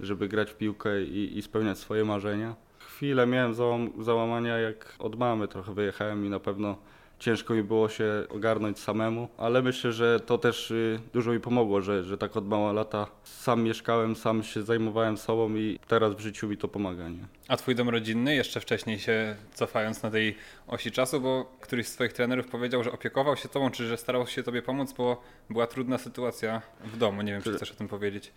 żeby 0.00 0.28
grać 0.28 0.50
w 0.50 0.54
piłkę 0.54 1.02
i, 1.02 1.38
i 1.38 1.42
spełniać 1.42 1.78
swoje 1.78 2.04
marzenia. 2.04 2.54
Chwilę 3.02 3.26
miałem 3.26 3.54
załam, 3.54 3.92
załamania, 4.00 4.58
jak 4.58 4.94
od 4.98 5.18
mamy 5.18 5.48
trochę 5.48 5.74
wyjechałem 5.74 6.26
i 6.26 6.28
na 6.28 6.40
pewno 6.40 6.76
ciężko 7.18 7.54
mi 7.54 7.62
było 7.62 7.88
się 7.88 8.04
ogarnąć 8.28 8.78
samemu, 8.78 9.28
ale 9.38 9.62
myślę, 9.62 9.92
że 9.92 10.20
to 10.20 10.38
też 10.38 10.70
y, 10.70 11.00
dużo 11.12 11.32
mi 11.32 11.40
pomogło, 11.40 11.80
że, 11.80 12.04
że 12.04 12.18
tak 12.18 12.36
od 12.36 12.48
mała 12.48 12.72
lata 12.72 13.06
sam 13.24 13.62
mieszkałem, 13.62 14.16
sam 14.16 14.42
się 14.42 14.62
zajmowałem 14.62 15.16
sobą 15.16 15.54
i 15.54 15.78
teraz 15.88 16.14
w 16.14 16.20
życiu 16.20 16.48
mi 16.48 16.56
to 16.56 16.68
pomaga. 16.68 17.08
Nie? 17.08 17.26
A 17.48 17.56
twój 17.56 17.74
dom 17.74 17.88
rodzinny, 17.88 18.34
jeszcze 18.34 18.60
wcześniej 18.60 18.98
się 18.98 19.36
cofając 19.54 20.02
na 20.02 20.10
tej 20.10 20.36
osi 20.66 20.90
czasu, 20.90 21.20
bo 21.20 21.52
któryś 21.60 21.86
z 21.86 21.94
twoich 21.94 22.12
trenerów 22.12 22.46
powiedział, 22.46 22.84
że 22.84 22.92
opiekował 22.92 23.36
się 23.36 23.48
tobą, 23.48 23.70
czy 23.70 23.86
że 23.86 23.96
starał 23.96 24.26
się 24.26 24.42
tobie 24.42 24.62
pomóc, 24.62 24.92
bo 24.92 25.22
była 25.50 25.66
trudna 25.66 25.98
sytuacja 25.98 26.62
w 26.84 26.96
domu. 26.96 27.22
Nie 27.22 27.32
wiem, 27.32 27.42
czy 27.42 27.54
chcesz 27.54 27.72
o 27.72 27.74
tym 27.74 27.88
powiedzieć. 27.88 28.32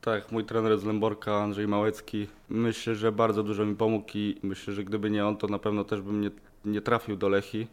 Tak, 0.00 0.32
mój 0.32 0.44
trener 0.44 0.78
z 0.78 0.84
Lęborka, 0.84 1.42
Andrzej 1.42 1.68
Małecki, 1.68 2.26
myślę, 2.48 2.94
że 2.94 3.12
bardzo 3.12 3.42
dużo 3.42 3.64
mi 3.64 3.76
pomógł 3.76 4.06
i 4.14 4.36
myślę, 4.42 4.74
że 4.74 4.84
gdyby 4.84 5.10
nie 5.10 5.26
on, 5.26 5.36
to 5.36 5.46
na 5.46 5.58
pewno 5.58 5.84
też 5.84 6.00
bym 6.00 6.20
nie, 6.20 6.30
nie 6.64 6.80
trafił 6.80 7.16
do 7.16 7.28
Lechi, 7.28 7.66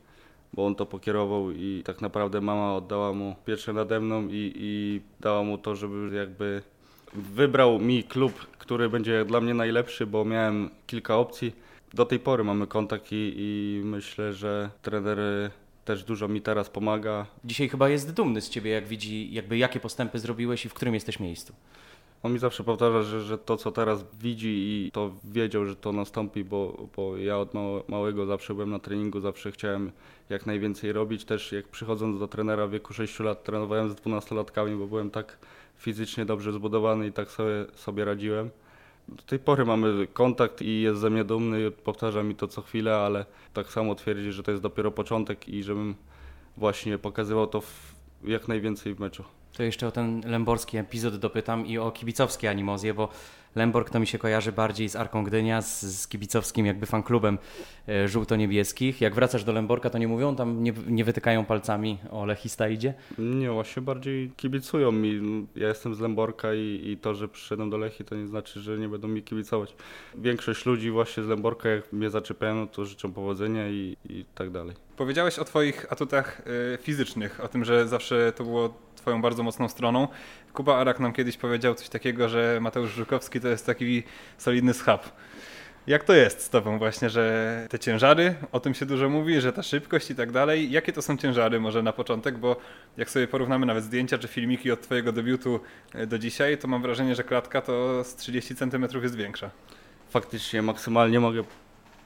bo 0.54 0.66
on 0.66 0.76
to 0.76 0.86
pokierował 0.86 1.52
i 1.52 1.82
tak 1.86 2.02
naprawdę 2.02 2.42
mama 2.42 2.76
oddała 2.76 3.14
mu 3.14 3.36
pieczę 3.46 3.74
nade 3.74 4.00
mną 4.00 4.28
i, 4.28 4.54
i 4.56 5.02
dała 5.20 5.44
mu 5.44 5.58
to, 5.58 5.76
żeby 5.76 6.16
jakby 6.16 6.62
wybrał 7.14 7.80
mi 7.80 8.04
klub, 8.04 8.48
który 8.58 8.90
będzie 8.90 9.26
dla 9.26 9.42
mnie 9.42 9.54
najlepszy, 9.54 10.06
bo 10.06 10.26
miałem 10.26 10.70
kilka 10.88 11.18
opcji. 11.18 11.56
Do 11.94 12.06
tej 12.06 12.20
pory 12.20 12.44
mamy 12.44 12.68
kontakt 12.68 13.12
i, 13.12 13.34
i 13.38 13.82
myślę, 13.86 14.34
że 14.34 14.70
trener 14.82 15.20
też 15.86 16.04
dużo 16.04 16.28
mi 16.28 16.42
teraz 16.42 16.70
pomaga. 16.70 17.26
Dzisiaj 17.46 17.70
chyba 17.70 17.90
jest 17.90 18.14
dumny 18.14 18.42
z 18.42 18.50
ciebie, 18.50 18.72
jak 18.72 18.88
widzi, 18.88 19.34
jakby 19.34 19.58
jakie 19.58 19.80
postępy 19.80 20.20
zrobiłeś 20.20 20.66
i 20.66 20.70
w 20.70 20.74
którym 20.74 20.94
jesteś 20.94 21.20
miejscu. 21.20 21.54
On 22.24 22.34
mi 22.34 22.40
zawsze 22.40 22.64
powtarza, 22.64 23.04
że, 23.04 23.22
że 23.22 23.38
to 23.38 23.58
co 23.58 23.72
teraz 23.72 24.06
widzi 24.20 24.48
i 24.48 24.92
to 24.92 25.12
wiedział, 25.24 25.66
że 25.66 25.76
to 25.76 25.92
nastąpi, 25.92 26.44
bo, 26.44 26.88
bo 26.96 27.18
ja 27.18 27.38
od 27.38 27.54
małe, 27.54 27.82
małego 27.88 28.26
zawsze 28.26 28.54
byłem 28.54 28.70
na 28.70 28.80
treningu, 28.80 29.20
zawsze 29.20 29.52
chciałem 29.52 29.92
jak 30.30 30.46
najwięcej 30.46 30.94
robić. 30.94 31.26
Też 31.26 31.52
jak 31.52 31.68
przychodząc 31.68 32.20
do 32.20 32.28
trenera 32.28 32.68
w 32.68 32.72
wieku 32.72 32.94
6 32.94 33.20
lat 33.20 33.44
trenowałem 33.44 33.90
z 33.90 33.94
12-latkami, 33.94 34.78
bo 34.80 34.88
byłem 34.88 35.12
tak 35.12 35.38
fizycznie 35.78 36.26
dobrze 36.26 36.54
zbudowany 36.54 37.08
i 37.08 37.12
tak 37.12 37.32
sobie, 37.32 37.66
sobie 37.76 38.06
radziłem. 38.06 38.50
Do 39.08 39.24
tej 39.24 39.40
pory 39.40 39.66
mamy 39.66 40.08
kontakt 40.08 40.62
i 40.62 40.82
jest 40.82 41.02
ze 41.02 41.10
mnie 41.10 41.24
dumny, 41.24 41.72
powtarza 41.72 42.24
mi 42.24 42.36
to 42.36 42.48
co 42.48 42.62
chwilę, 42.62 42.96
ale 42.96 43.26
tak 43.54 43.68
samo 43.68 43.96
twierdzi, 43.96 44.32
że 44.32 44.44
to 44.44 44.52
jest 44.52 44.64
dopiero 44.64 44.92
początek 44.92 45.50
i 45.50 45.64
żebym 45.64 45.96
właśnie 46.58 46.98
pokazywał 46.98 47.48
to 47.48 47.62
w 47.62 47.94
jak 48.24 48.48
najwięcej 48.48 48.94
w 48.94 49.00
meczu. 49.00 49.24
To 49.54 49.64
jeszcze 49.64 49.88
o 49.88 49.92
ten 49.92 50.22
lęborski 50.26 50.78
epizod 50.78 51.16
dopytam 51.16 51.68
i 51.68 51.78
o 51.78 51.92
kibicowskie 51.92 52.50
animozje, 52.50 52.94
bo 52.94 53.10
Lęborg 53.56 53.90
to 53.90 54.00
mi 54.00 54.08
się 54.08 54.18
kojarzy 54.18 54.52
bardziej 54.52 54.90
z 54.90 54.96
Arką 54.96 55.24
Gdynia, 55.24 55.62
z, 55.62 55.82
z 55.82 56.08
kibicowskim 56.08 56.66
jakby 56.66 56.86
fanklubem 56.86 57.38
e, 57.90 58.08
żółto-niebieskich. 58.08 59.02
Jak 59.02 59.16
wracasz 59.16 59.44
do 59.44 59.52
Lęborka, 59.52 59.90
to 59.90 59.98
nie 59.98 60.08
mówią 60.08 60.36
tam, 60.36 60.64
nie, 60.64 60.74
nie 60.88 61.04
wytykają 61.04 61.46
palcami 61.46 61.98
o 62.12 62.26
Lechista 62.26 62.70
idzie? 62.70 62.94
Nie, 63.18 63.52
właśnie 63.52 63.82
bardziej 63.82 64.32
kibicują 64.38 64.92
mi. 64.92 65.22
Ja 65.56 65.68
jestem 65.68 65.96
z 65.96 66.00
Lęborka 66.00 66.54
i, 66.54 66.82
i 66.86 66.98
to, 66.98 67.14
że 67.14 67.28
przyszedłem 67.28 67.70
do 67.70 67.78
Lechi, 67.78 68.06
to 68.06 68.16
nie 68.16 68.28
znaczy, 68.28 68.60
że 68.60 68.78
nie 68.78 68.90
będą 68.90 69.08
mi 69.08 69.24
kibicować. 69.24 69.76
Większość 70.16 70.66
ludzi 70.66 70.92
właśnie 70.92 71.24
z 71.24 71.28
Lęborka, 71.28 71.70
jak 71.70 71.94
mnie 71.94 72.10
zaczepiają, 72.10 72.56
no 72.56 72.68
to 72.68 72.86
życzą 72.86 73.14
powodzenia 73.14 73.70
i, 73.70 73.98
i 74.10 74.26
tak 74.36 74.50
dalej. 74.50 74.76
Powiedziałeś 74.98 75.40
o 75.40 75.46
Twoich 75.46 75.92
atutach 75.92 76.42
y, 76.74 76.78
fizycznych, 76.78 77.40
o 77.44 77.48
tym, 77.48 77.66
że 77.66 77.88
zawsze 77.88 78.34
to 78.36 78.44
było 78.44 78.74
Twoją 78.96 79.22
bardzo 79.22 79.44
mocną 79.44 79.70
stroną. 79.70 80.08
Kuba 80.54 80.78
Arak 80.78 81.00
nam 81.00 81.14
kiedyś 81.14 81.38
powiedział 81.38 81.76
coś 81.76 81.90
takiego, 81.90 82.30
że 82.30 82.60
Mateusz 82.62 82.92
Żukowski 82.92 83.40
to 83.44 83.48
jest 83.48 83.66
taki 83.66 84.04
solidny 84.38 84.74
schab. 84.74 85.10
Jak 85.88 86.04
to 86.04 86.14
jest 86.14 86.42
z 86.42 86.50
Tobą 86.50 86.78
właśnie, 86.78 87.10
że 87.10 87.68
te 87.70 87.80
ciężary, 87.80 88.36
o 88.52 88.60
tym 88.60 88.74
się 88.74 88.86
dużo 88.86 89.10
mówi, 89.10 89.42
że 89.42 89.54
ta 89.54 89.64
szybkość 89.64 90.12
i 90.12 90.16
tak 90.16 90.32
dalej. 90.32 90.72
Jakie 90.72 90.94
to 90.94 91.02
są 91.02 91.18
ciężary 91.18 91.60
może 91.60 91.84
na 91.84 91.94
początek, 91.94 92.38
bo 92.38 92.56
jak 92.98 93.10
sobie 93.10 93.28
porównamy 93.28 93.66
nawet 93.66 93.84
zdjęcia 93.84 94.18
czy 94.18 94.28
filmiki 94.28 94.72
od 94.72 94.82
Twojego 94.82 95.12
debiutu 95.12 95.60
y, 95.96 96.08
do 96.08 96.20
dzisiaj, 96.20 96.58
to 96.58 96.68
mam 96.68 96.82
wrażenie, 96.82 97.16
że 97.16 97.24
klatka 97.24 97.62
to 97.62 98.04
z 98.04 98.16
30 98.16 98.56
cm 98.56 98.86
jest 99.02 99.16
większa. 99.16 99.50
Faktycznie 100.10 100.62
maksymalnie 100.62 101.20
mogę 101.20 101.44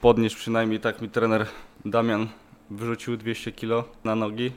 podnieść, 0.00 0.36
przynajmniej 0.36 0.80
tak 0.80 1.02
mi 1.02 1.08
trener 1.08 1.46
Damian 1.84 2.28
wrzucił 2.70 3.16
200 3.16 3.52
kg 3.52 3.88
na 4.04 4.14
nogi. 4.14 4.52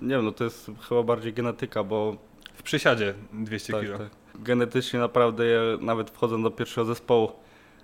Nie 0.00 0.14
wiem, 0.16 0.24
no 0.24 0.32
to 0.32 0.44
jest 0.44 0.70
chyba 0.88 1.02
bardziej 1.02 1.32
genetyka, 1.32 1.84
bo 1.84 2.16
W 2.54 2.62
przysiadzie 2.62 3.14
200 3.32 3.72
tak, 3.72 3.82
kg. 3.82 3.98
tak. 3.98 4.23
Genetycznie 4.38 5.00
naprawdę 5.00 5.46
ja 5.46 5.60
nawet 5.80 6.10
wchodząc 6.10 6.44
do 6.44 6.50
pierwszego 6.50 6.84
zespołu 6.84 7.32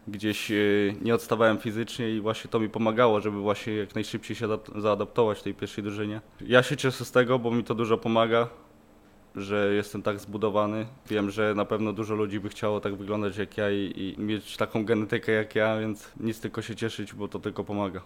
gdzieś 0.09 0.51
yy, 0.51 0.95
nie 1.03 1.15
odstawałem 1.15 1.59
fizycznie 1.59 2.11
i 2.11 2.21
właśnie 2.21 2.51
to 2.51 2.61
mi 2.61 2.69
pomagało, 2.69 3.21
żeby 3.21 3.39
właśnie 3.41 3.75
jak 3.75 3.95
najszybciej 3.95 4.37
się 4.37 4.47
adap- 4.47 4.81
zaadaptować 4.81 5.43
tej 5.43 5.55
pierwszej 5.55 5.85
drużynie. 5.85 6.21
Ja 6.41 6.63
się 6.63 6.77
cieszę 6.77 7.05
z 7.05 7.13
tego, 7.13 7.39
bo 7.39 7.51
mi 7.51 7.65
to 7.65 7.75
dużo 7.75 7.99
pomaga, 7.99 8.49
że 9.37 9.73
jestem 9.75 10.03
tak 10.03 10.21
zbudowany. 10.21 10.87
Wiem, 11.07 11.31
że 11.31 11.55
na 11.55 11.65
pewno 11.65 11.93
dużo 11.93 12.15
ludzi 12.15 12.41
by 12.41 12.49
chciało 12.49 12.81
tak 12.81 12.95
wyglądać 12.95 13.37
jak 13.37 13.57
ja 13.59 13.71
i, 13.71 14.15
i 14.19 14.23
mieć 14.23 14.57
taką 14.57 14.85
genetykę 14.85 15.33
jak 15.33 15.55
ja, 15.55 15.79
więc 15.79 16.11
nic 16.21 16.41
tylko 16.41 16.63
się 16.63 16.77
cieszyć, 16.77 17.15
bo 17.15 17.29
to 17.29 17.39
tylko 17.39 17.65
pomaga. 17.65 18.01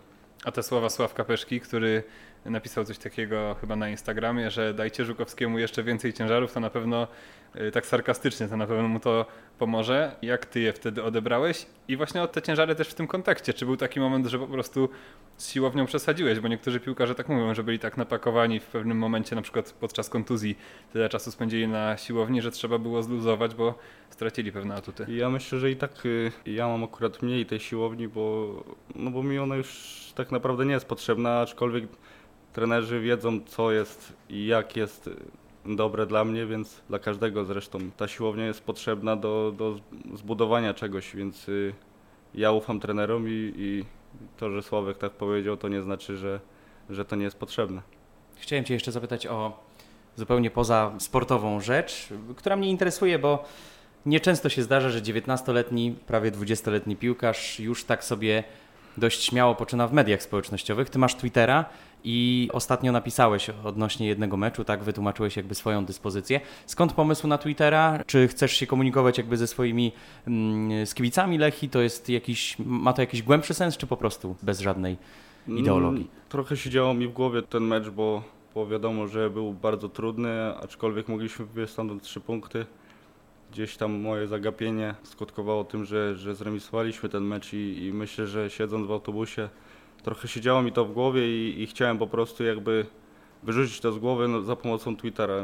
A 0.45 0.53
te 0.53 0.63
słowa 0.63 0.91
Sławka 0.91 1.25
Peszki, 1.25 1.61
który 1.61 2.03
napisał 2.45 2.85
coś 2.85 2.99
takiego 2.99 3.57
chyba 3.61 3.77
na 3.77 3.89
Instagramie, 3.89 4.51
że 4.51 4.75
dajcie 4.75 5.05
Żukowskiemu 5.05 5.59
jeszcze 5.59 5.83
więcej 5.83 6.13
ciężarów, 6.13 6.53
to 6.53 6.61
na 6.61 6.71
pewno 6.71 7.03
y, 7.03 7.07
tak 7.73 7.87
sarkastycznie, 7.87 8.49
to 8.49 8.57
na 8.57 8.67
pewno 8.67 8.89
mu 8.89 9.01
to 9.01 9.27
pomoże. 9.59 10.17
Jak 10.23 10.47
ty 10.47 10.61
je 10.61 10.73
wtedy 10.73 11.03
odebrałeś? 11.03 11.67
I 11.89 11.97
właśnie 11.97 12.23
o 12.23 12.27
te 12.27 12.43
ciężary 12.43 12.75
też 12.75 12.89
w 12.89 12.95
tym 12.95 13.07
kontekście. 13.07 13.53
Czy 13.53 13.67
był 13.67 13.77
taki 13.77 14.01
moment, 14.01 14.27
że 14.27 14.39
po 14.39 14.47
prostu 14.47 14.89
z 15.37 15.51
siłownią 15.51 15.87
przesadziłeś? 15.87 16.41
Bo 16.41 16.49
niektórzy 16.49 16.81
piłkarze 16.81 17.15
tak 17.15 17.29
mówią, 17.29 17.55
że 17.55 17.63
byli 17.63 17.79
tak 17.79 17.97
napakowani 17.97 18.61
w 18.61 18.67
pewnym 18.67 18.99
momencie, 18.99 19.37
na 19.37 19.43
przykład 19.43 19.73
podczas 19.81 20.09
kontuzji, 20.09 20.59
tyle 20.93 21.09
czasu 21.09 21.31
spędzili 21.31 21.69
na 21.69 21.97
siłowni, 21.97 22.43
że 22.43 22.51
trzeba 22.51 22.79
było 22.79 23.03
zluzować, 23.03 23.55
bo 23.55 23.75
stracili 24.11 24.53
pewne 24.53 24.75
atuty. 24.75 25.07
Ja 25.09 25.31
myślę, 25.31 25.59
że 25.59 25.71
i 25.71 25.77
tak 25.77 26.07
y, 26.07 26.33
ja 26.47 26.69
mam 26.69 26.85
akurat 26.85 27.23
mniej 27.23 27.47
tej 27.47 27.61
siłowni, 27.61 28.09
bo, 28.09 28.55
no 28.95 29.11
bo 29.11 29.23
mi 29.23 29.39
ona 29.39 29.57
już 29.57 29.95
tak 30.15 30.33
naprawdę 30.33 30.67
nie 30.67 30.73
jest 30.73 30.87
potrzebna, 30.87 31.41
aczkolwiek 31.41 31.85
trenerzy 32.53 33.01
wiedzą 33.01 33.41
co 33.47 33.73
jest 33.73 34.13
i 34.29 34.47
jak 34.47 34.77
jest 34.77 35.07
y, 35.07 35.17
dobre 35.67 36.07
dla 36.07 36.25
mnie, 36.25 36.47
więc 36.47 36.83
dla 36.89 36.99
każdego 36.99 37.45
zresztą 37.45 37.79
ta 37.97 38.09
siłownia 38.09 38.47
jest 38.47 38.63
potrzebna 38.63 39.17
do, 39.17 39.55
do 39.59 39.81
zbudowania 40.15 40.75
czegoś, 40.75 41.17
więc 41.17 41.49
y, 41.49 41.75
ja 42.35 42.53
ufam 42.53 42.81
trenerom 42.81 43.29
i, 43.29 43.53
i 43.57 43.85
to, 44.37 44.51
że 44.51 44.63
Sławek 44.63 44.99
tak 44.99 45.13
powiedział, 45.13 45.57
to 45.57 45.69
nie 45.69 45.83
znaczy, 45.83 46.17
że, 46.17 46.41
że 46.91 47.05
to 47.05 47.17
nie 47.17 47.25
jest 47.25 47.37
potrzebne. 47.37 47.83
Chciałem 48.37 48.65
Cię 48.65 48.75
jeszcze 48.75 48.93
zapytać 48.93 49.27
o 49.27 49.65
zupełnie 50.17 50.51
poza 50.51 50.93
sportową 50.99 51.61
rzecz, 51.61 52.09
która 52.37 52.57
mnie 52.57 52.71
interesuje, 52.71 53.19
bo 53.19 53.45
nieczęsto 54.07 54.49
się 54.49 54.63
zdarza, 54.63 54.91
że 54.91 55.03
19-letni, 55.03 55.95
prawie 56.07 56.33
20-letni 56.33 56.97
piłkarz 56.97 57.61
już 57.61 57.85
tak 57.85 58.05
sobie 58.05 58.45
dość 58.97 59.23
śmiało 59.25 59.55
poczyna 59.55 59.89
w 59.89 59.93
mediach 59.93 60.23
społecznościowych. 60.23 60.91
Ty 60.91 60.99
masz 60.99 61.15
Twittera 61.15 61.65
i 62.05 62.49
ostatnio 62.53 62.93
napisałeś 62.93 63.51
odnośnie 63.65 64.07
jednego 64.07 64.37
meczu, 64.37 64.65
tak 64.65 64.83
wytłumaczyłeś 64.83 65.37
jakby 65.37 65.55
swoją 65.55 65.85
dyspozycję. 65.85 66.41
Skąd 66.67 66.93
pomysł 66.93 67.27
na 67.27 67.39
Twittera? 67.39 67.99
Czy 68.07 68.29
chcesz 68.29 68.53
się 68.53 68.67
komunikować 68.67 69.19
jakby 69.19 69.37
ze 69.37 69.47
swoimi 69.47 69.93
mm, 70.27 70.87
z 70.87 70.95
kibicami 70.95 71.39
Lechi? 71.39 71.69
To 71.69 71.81
jest 71.81 72.09
jakiś, 72.09 72.57
ma 72.59 72.93
to 72.93 73.03
jakiś 73.03 73.23
głębszy 73.23 73.55
sens, 73.55 73.77
czy 73.77 73.87
po 73.87 73.97
prostu 73.97 74.37
bez 74.43 74.61
żadnej 74.61 74.97
ideologii? 75.49 76.01
Mm, 76.01 76.15
Trochę 76.29 76.57
się 76.57 76.71
działo 76.71 76.95
mi 76.95 77.09
w 77.09 77.13
głowie 77.13 77.43
ten 77.43 77.63
mecz, 77.63 77.89
bo, 77.89 78.23
bo 78.55 78.67
wiadomo, 78.67 79.07
że 79.09 79.31
był 79.31 79.53
bardzo 79.53 79.89
trudny, 79.89 80.57
aczkolwiek 80.63 81.09
mogliśmy 81.09 81.47
wywieźć 81.47 81.73
stamtąd 81.73 82.03
trzy 82.03 82.21
punkty. 82.21 82.67
Gdzieś 83.55 83.77
tam 83.77 83.93
moje 83.93 84.27
zagapienie 84.27 84.95
skutkowało 85.03 85.65
tym, 85.65 85.85
że, 85.85 86.17
że 86.17 86.35
zremisowaliśmy 86.35 87.09
ten 87.09 87.25
mecz 87.25 87.53
i, 87.53 87.85
i 87.85 87.93
myślę, 87.93 88.27
że 88.27 88.51
siedząc 88.51 88.87
w 88.87 88.93
autobusie 88.93 89.49
trochę 90.03 90.29
się 90.29 90.41
działo 90.41 90.63
mi 90.63 90.73
to 90.73 90.85
w 90.85 90.93
głowie 90.93 91.29
i, 91.29 91.63
i 91.63 91.67
chciałem 91.67 91.99
po 91.99 92.07
prostu 92.07 92.45
jakby 92.45 92.87
wyrzucić 93.43 93.81
to 93.81 93.93
z 93.93 93.99
głowy 93.99 94.29
no, 94.29 94.43
za 94.43 94.57
pomocą 94.57 94.97
Twittera. 94.97 95.35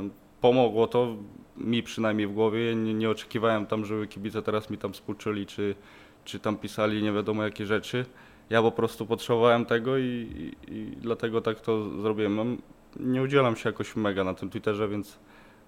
Pomogło 0.41 0.87
to 0.87 1.17
mi 1.57 1.83
przynajmniej 1.83 2.27
w 2.27 2.33
głowie. 2.33 2.75
Nie, 2.77 2.95
nie 2.95 3.11
oczekiwałem 3.11 3.67
tam, 3.67 3.85
żeby 3.85 4.07
kibice 4.07 4.43
teraz 4.43 4.71
mi 4.71 4.79
tam 4.79 4.93
współczuli, 4.93 5.47
czy, 5.47 5.75
czy 6.25 6.39
tam 6.39 6.57
pisali 6.57 7.03
nie 7.03 7.13
wiadomo 7.13 7.43
jakie 7.43 7.67
rzeczy. 7.67 8.05
Ja 8.51 8.63
po 8.63 8.73
prostu 8.73 9.07
potrzebowałem 9.07 9.67
tego 9.67 9.99
i, 9.99 10.03
i, 10.69 10.75
i 10.75 10.97
dlatego 10.97 11.41
tak 11.41 11.61
to 11.61 12.01
zrobiłem. 12.01 12.35
Mam- 12.35 12.59
Nie 13.01 13.23
udzielam 13.23 13.57
się 13.57 13.69
jakoś 13.69 13.97
mega 13.97 14.25
na 14.25 14.35
tym 14.35 14.51
Twitterze, 14.51 14.89
więc 14.89 15.19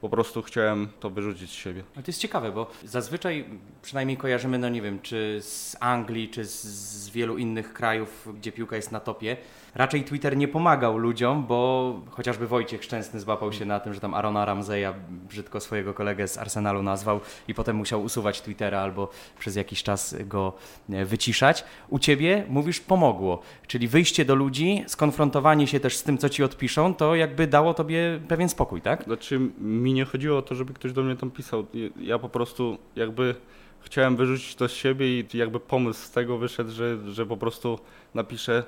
po 0.02 0.09
prostu 0.09 0.42
chciałem 0.42 0.88
to 1.00 1.11
wyrzucić 1.11 1.50
z 1.50 1.52
siebie. 1.52 1.82
Ale 1.94 2.02
to 2.02 2.09
jest 2.09 2.21
ciekawe, 2.21 2.52
bo 2.52 2.71
zazwyczaj 2.85 3.44
przynajmniej 3.82 4.16
kojarzymy, 4.16 4.59
no 4.59 4.68
nie 4.68 4.82
wiem, 4.82 5.00
czy 5.00 5.38
z 5.42 5.76
Anglii, 5.80 6.28
czy 6.28 6.44
z 6.44 7.11
wielu 7.11 7.38
innych 7.38 7.73
krajów, 7.73 8.28
gdzie 8.35 8.52
piłka 8.52 8.76
jest 8.76 8.92
na 8.92 9.00
topie. 9.00 9.37
Raczej 9.75 10.05
Twitter 10.05 10.37
nie 10.37 10.49
pomagał 10.49 10.99
ludziom, 10.99 11.47
bo 11.47 12.00
chociażby 12.11 12.47
Wojciech 12.47 12.85
Szczęsny 12.85 13.21
złapał 13.21 13.52
się 13.52 13.64
na 13.64 13.81
tym, 13.81 13.95
że 13.95 14.00
tam 14.00 14.14
Arona 14.14 14.45
Ramseya 14.45 14.95
brzydko 15.29 15.61
swojego 15.61 15.95
kolegę 15.95 16.29
z 16.29 16.38
Arsenalu 16.38 16.83
nazwał 16.83 17.21
i 17.49 17.55
potem 17.55 17.76
musiał 17.76 18.02
usuwać 18.02 18.41
Twittera 18.41 18.81
albo 18.81 19.09
przez 19.38 19.57
jakiś 19.57 19.83
czas 19.83 20.17
go 20.26 20.52
e, 20.91 21.05
wyciszać. 21.05 21.64
U 21.88 21.99
ciebie 21.99 22.45
mówisz 22.49 22.81
pomogło, 22.81 23.43
czyli 23.67 23.88
wyjście 23.88 24.25
do 24.25 24.35
ludzi, 24.35 24.85
skonfrontowanie 24.87 25.67
się 25.67 25.81
też 25.81 25.97
z 25.97 26.02
tym, 26.02 26.19
co 26.19 26.29
ci 26.29 26.45
odpiszą, 26.45 26.95
to 26.95 27.14
jakby 27.14 27.47
dało 27.47 27.75
tobie 27.75 28.21
pewien 28.29 28.49
spokój, 28.49 28.81
tak? 28.81 29.05
Znaczy, 29.05 29.41
mi 29.59 29.93
nie 29.93 30.05
chodziło 30.05 30.38
o 30.38 30.43
to, 30.43 30.55
żeby 30.55 30.75
ktoś 30.75 30.93
do 30.93 31.02
mnie 31.02 31.17
tam 31.17 31.31
pisał. 31.31 31.67
Ja 32.00 32.19
po 32.19 32.29
prostu 32.29 32.79
jakby 32.97 33.35
chciałem 33.81 34.17
wyrzucić 34.17 34.55
to 34.55 34.69
z 34.69 34.73
siebie 34.73 35.21
i 35.21 35.26
jakby 35.35 35.61
pomysł 35.61 36.07
z 36.07 36.11
tego 36.11 36.38
wyszedł, 36.38 36.71
że, 36.71 37.12
że 37.12 37.26
po 37.26 37.37
prostu 37.37 37.79
napiszę 38.14 38.64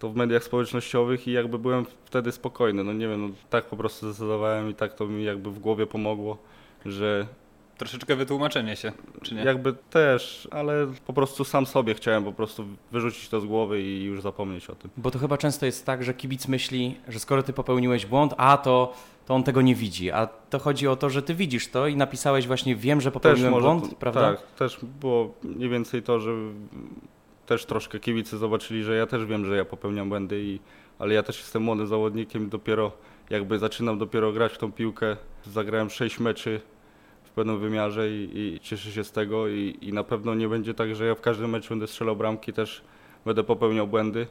to 0.00 0.08
w 0.08 0.16
mediach 0.16 0.44
społecznościowych 0.44 1.28
i 1.28 1.32
jakby 1.32 1.58
byłem 1.58 1.86
wtedy 2.04 2.32
spokojny. 2.32 2.84
No 2.84 2.92
nie 2.92 3.08
wiem, 3.08 3.22
no 3.28 3.34
tak 3.50 3.64
po 3.64 3.76
prostu 3.76 4.06
zdecydowałem 4.12 4.70
i 4.70 4.74
tak 4.74 4.94
to 4.94 5.06
mi 5.06 5.24
jakby 5.24 5.50
w 5.50 5.58
głowie 5.58 5.86
pomogło, 5.86 6.38
że 6.86 7.26
Troszeczkę 7.78 8.16
wytłumaczenie 8.16 8.76
się, 8.76 8.92
czy 9.22 9.34
nie? 9.34 9.42
jakby 9.44 9.72
też, 9.90 10.48
ale 10.50 10.86
po 11.06 11.12
prostu 11.12 11.44
sam 11.44 11.66
sobie 11.66 11.94
chciałem 11.94 12.24
po 12.24 12.32
prostu 12.32 12.64
wyrzucić 12.92 13.28
to 13.28 13.40
z 13.40 13.44
głowy 13.46 13.82
i 13.82 14.04
już 14.04 14.20
zapomnieć 14.22 14.70
o 14.70 14.74
tym. 14.74 14.90
Bo 14.96 15.10
to 15.10 15.18
chyba 15.18 15.38
często 15.38 15.66
jest 15.66 15.86
tak, 15.86 16.04
że 16.04 16.14
kibic 16.14 16.48
myśli, 16.48 16.94
że 17.08 17.18
skoro 17.18 17.42
ty 17.42 17.52
popełniłeś 17.52 18.06
błąd, 18.06 18.34
a 18.36 18.56
to, 18.56 18.94
to 19.26 19.34
on 19.34 19.42
tego 19.42 19.62
nie 19.62 19.74
widzi. 19.74 20.10
A 20.10 20.26
to 20.26 20.58
chodzi 20.58 20.88
o 20.88 20.96
to, 20.96 21.10
że 21.10 21.22
ty 21.22 21.34
widzisz 21.34 21.68
to 21.68 21.86
i 21.86 21.96
napisałeś 21.96 22.46
właśnie 22.46 22.76
wiem, 22.76 23.00
że 23.00 23.10
popełniłem 23.12 23.54
błąd, 23.60 23.90
to- 23.90 23.96
prawda? 23.96 24.20
Tak, 24.36 24.42
też 24.46 24.78
było 25.00 25.34
mniej 25.42 25.68
więcej 25.68 26.02
to, 26.02 26.20
że 26.20 26.32
też 27.50 27.64
troszkę 27.64 28.00
kibice 28.00 28.38
zobaczyli, 28.38 28.84
że 28.84 28.96
ja 28.96 29.06
też 29.06 29.24
wiem, 29.24 29.44
że 29.44 29.56
ja 29.56 29.64
popełniam 29.64 30.08
błędy, 30.08 30.42
i, 30.42 30.60
ale 30.98 31.14
ja 31.14 31.22
też 31.22 31.38
jestem 31.38 31.62
młodym 31.62 31.86
zawodnikiem, 31.86 32.48
dopiero 32.48 32.92
jakby 33.30 33.58
zaczynam 33.58 33.98
dopiero 33.98 34.32
grać 34.32 34.52
w 34.52 34.58
tą 34.58 34.72
piłkę. 34.72 35.16
Zagrałem 35.44 35.90
6 35.90 36.20
meczy 36.20 36.60
w 37.24 37.30
pewnym 37.30 37.58
wymiarze 37.58 38.10
i, 38.10 38.30
i 38.34 38.60
cieszę 38.60 38.90
się 38.90 39.04
z 39.04 39.12
tego 39.12 39.48
i, 39.48 39.78
i 39.80 39.92
na 39.92 40.04
pewno 40.04 40.34
nie 40.34 40.48
będzie 40.48 40.74
tak, 40.74 40.96
że 40.96 41.06
ja 41.06 41.14
w 41.14 41.20
każdym 41.20 41.50
meczu 41.50 41.68
będę 41.68 41.86
strzelał 41.86 42.16
bramki, 42.16 42.52
też 42.52 42.82
będę 43.24 43.44
popełniał 43.44 43.86
błędy. 43.86 44.26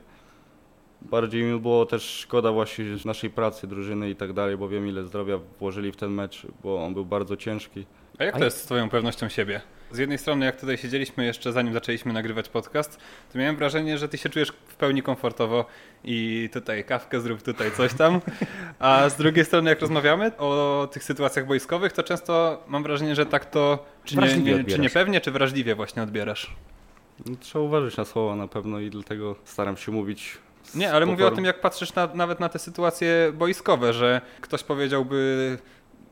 Bardziej 1.02 1.44
mi 1.44 1.60
było 1.60 1.86
też 1.86 2.04
szkoda 2.04 2.52
właśnie 2.52 2.86
naszej 3.06 3.30
pracy, 3.30 3.68
drużyny 3.68 4.10
i 4.10 4.16
tak 4.16 4.34
dalej, 4.34 4.58
bo 4.58 4.70
wiem 4.70 4.88
ile 4.88 5.04
zdrowia 5.04 5.38
włożyli 5.60 5.92
w 5.92 5.96
ten 5.96 6.12
mecz, 6.12 6.48
bo 6.64 6.86
on 6.86 6.94
był 6.94 7.06
bardzo 7.06 7.38
ciężki. 7.38 7.86
A 8.20 8.24
jak 8.24 8.38
to 8.38 8.44
jest 8.44 8.58
z 8.58 8.66
twoją 8.66 8.90
pewnością 8.90 9.30
siebie? 9.30 9.62
Z 9.92 9.98
jednej 9.98 10.18
strony, 10.18 10.46
jak 10.46 10.60
tutaj 10.60 10.78
siedzieliśmy 10.78 11.26
jeszcze 11.26 11.52
zanim 11.52 11.74
zaczęliśmy 11.74 12.14
nagrywać 12.14 12.50
podcast, 12.50 13.00
to 13.34 13.40
miałem 13.40 13.56
wrażenie, 13.56 13.98
że 13.98 14.10
ty 14.10 14.18
się 14.18 14.30
czujesz 14.30 14.54
w 14.68 14.76
pełni 14.76 15.02
komfortowo 15.04 15.66
i 16.04 16.50
tutaj 16.54 16.84
kawkę 16.84 17.22
zrób, 17.22 17.42
tutaj 17.42 17.72
coś 17.72 17.94
tam. 17.94 18.22
A 18.80 19.10
z 19.10 19.18
drugiej 19.18 19.46
strony, 19.46 19.70
jak 19.70 19.82
rozmawiamy 19.82 20.38
o 20.38 20.88
tych 20.92 21.04
sytuacjach 21.04 21.48
wojskowych, 21.48 21.94
to 21.94 22.04
często 22.04 22.64
mam 22.68 22.84
wrażenie, 22.84 23.16
że 23.16 23.26
tak 23.26 23.46
to 23.46 23.86
czy, 24.04 24.18
nie, 24.18 24.38
nie, 24.38 24.64
czy 24.64 24.80
niepewnie, 24.80 25.22
czy 25.22 25.32
wrażliwie 25.32 25.76
właśnie 25.76 26.04
odbierasz. 26.04 26.56
No, 27.26 27.36
Trzeba 27.40 27.66
uważać 27.66 27.98
na 27.98 28.06
słowa 28.06 28.36
na 28.36 28.48
pewno 28.48 28.80
i 28.80 28.90
dlatego 28.90 29.36
staram 29.44 29.78
się 29.78 29.92
mówić. 29.92 30.38
Nie, 30.76 30.94
ale 30.94 31.06
mówię 31.06 31.28
o 31.28 31.32
tym, 31.32 31.46
jak 31.46 31.62
patrzysz 31.62 31.96
na, 31.96 32.10
nawet 32.14 32.40
na 32.40 32.50
te 32.50 32.60
sytuacje 32.60 33.32
boiskowe, 33.34 33.94
że 33.94 34.22
ktoś 34.42 34.64
powiedziałby 34.64 35.58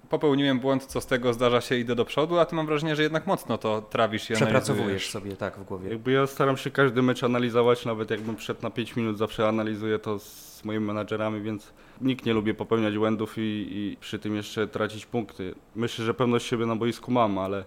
popełniłem 0.10 0.60
błąd, 0.60 0.86
co 0.86 1.02
z 1.02 1.06
tego 1.06 1.34
zdarza 1.34 1.62
się, 1.62 1.76
idę 1.76 1.96
do 1.96 2.06
przodu, 2.06 2.40
a 2.40 2.46
ty 2.46 2.56
mam 2.56 2.66
wrażenie, 2.66 2.96
że 2.96 3.04
jednak 3.04 3.28
mocno 3.28 3.58
to 3.58 3.82
trawisz 3.82 4.30
i 4.30 4.34
Przepracowujesz 4.34 5.10
sobie 5.10 5.36
tak 5.36 5.58
w 5.58 5.64
głowie. 5.64 5.90
Jakby 5.90 6.12
ja 6.12 6.28
staram 6.28 6.58
się 6.58 6.72
każdy 6.72 7.02
mecz 7.02 7.24
analizować, 7.24 7.86
nawet 7.86 8.12
jakbym 8.12 8.36
przed 8.36 8.64
na 8.64 8.70
5 8.70 8.96
minut 8.96 9.18
zawsze 9.18 9.48
analizuję 9.48 10.00
to 10.00 10.20
z 10.20 10.64
moimi 10.64 10.86
menadżerami, 10.86 11.42
więc 11.42 11.74
nikt 12.02 12.26
nie 12.26 12.34
lubi 12.34 12.54
popełniać 12.54 12.98
błędów 12.98 13.38
i, 13.38 13.68
i 13.72 13.98
przy 14.00 14.20
tym 14.20 14.36
jeszcze 14.36 14.68
tracić 14.68 15.06
punkty. 15.06 15.56
Myślę, 15.76 16.06
że 16.06 16.14
pewność 16.14 16.46
siebie 16.48 16.66
na 16.66 16.76
boisku 16.76 17.12
mam, 17.12 17.38
ale 17.38 17.64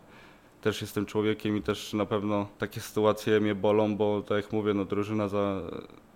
też 0.60 0.80
jestem 0.80 1.06
człowiekiem 1.06 1.56
i 1.56 1.62
też 1.62 1.92
na 1.92 2.06
pewno 2.06 2.48
takie 2.58 2.80
sytuacje 2.80 3.40
mnie 3.40 3.54
bolą, 3.54 3.96
bo 3.96 4.22
tak 4.22 4.36
jak 4.44 4.52
mówię, 4.52 4.74
no 4.74 4.84
drużyna 4.84 5.28
za 5.28 5.60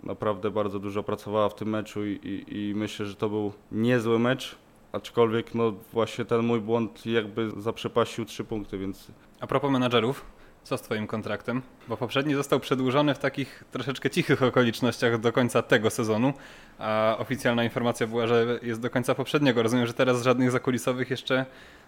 naprawdę 0.07 0.51
bardzo 0.51 0.79
dużo 0.79 1.03
pracowała 1.03 1.49
w 1.49 1.55
tym 1.55 1.69
meczu 1.69 2.07
i, 2.07 2.11
i, 2.13 2.59
i 2.59 2.75
myślę, 2.75 3.07
że 3.07 3.15
to 3.15 3.29
był 3.29 3.53
niezły 3.73 4.19
mecz, 4.19 4.57
aczkolwiek 4.93 5.55
no 5.55 5.73
właśnie 5.93 6.25
ten 6.25 6.43
mój 6.43 6.61
błąd 6.61 7.07
jakby 7.07 7.51
zaprzepaścił 7.57 8.25
trzy 8.25 8.45
punkty, 8.45 8.79
więc 8.79 9.11
A 9.41 9.47
propos 9.47 9.71
menadżerów, 9.71 10.25
co 10.65 10.79
z 10.79 10.83
twoim 10.83 11.07
kontraktem? 11.07 11.63
Bo 11.89 11.97
poprzedni 11.97 12.35
został 12.35 12.61
przedłużony 12.61 13.15
w 13.15 13.19
takich 13.19 13.65
troszeczkę 13.73 14.11
cichych 14.11 14.43
okolicznościach 14.43 15.21
do 15.21 15.33
końca 15.33 15.63
tego 15.63 15.91
sezonu, 15.91 16.33
a 16.79 17.17
oficjalna 17.19 17.65
informacja 17.65 18.07
była, 18.07 18.27
że 18.27 18.59
jest 18.63 18.81
do 18.81 18.91
końca 18.91 19.15
poprzedniego. 19.15 19.63
Rozumiem, 19.63 19.87
że 19.87 19.93
teraz 19.93 20.23
żadnych 20.23 20.51
zakulisowych 20.51 21.11
jeszcze 21.11 21.47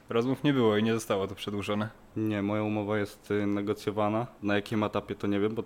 rozmów 0.09 0.45
nie 0.45 0.53
było 0.53 0.77
i 0.77 0.83
nie 0.83 0.95
zostało 0.95 1.27
to 1.27 1.35
przedłużone. 1.35 1.89
Nie, 2.17 2.43
moja 2.43 2.63
umowa 2.63 2.99
jest 2.99 3.31
y, 3.31 3.47
negocjowana. 3.47 4.27
Na 4.43 4.55
jakim 4.55 4.85
etapie 4.85 5.15
to 5.15 5.27
nie 5.27 5.41
wiem, 5.41 5.55
bo 5.55 5.65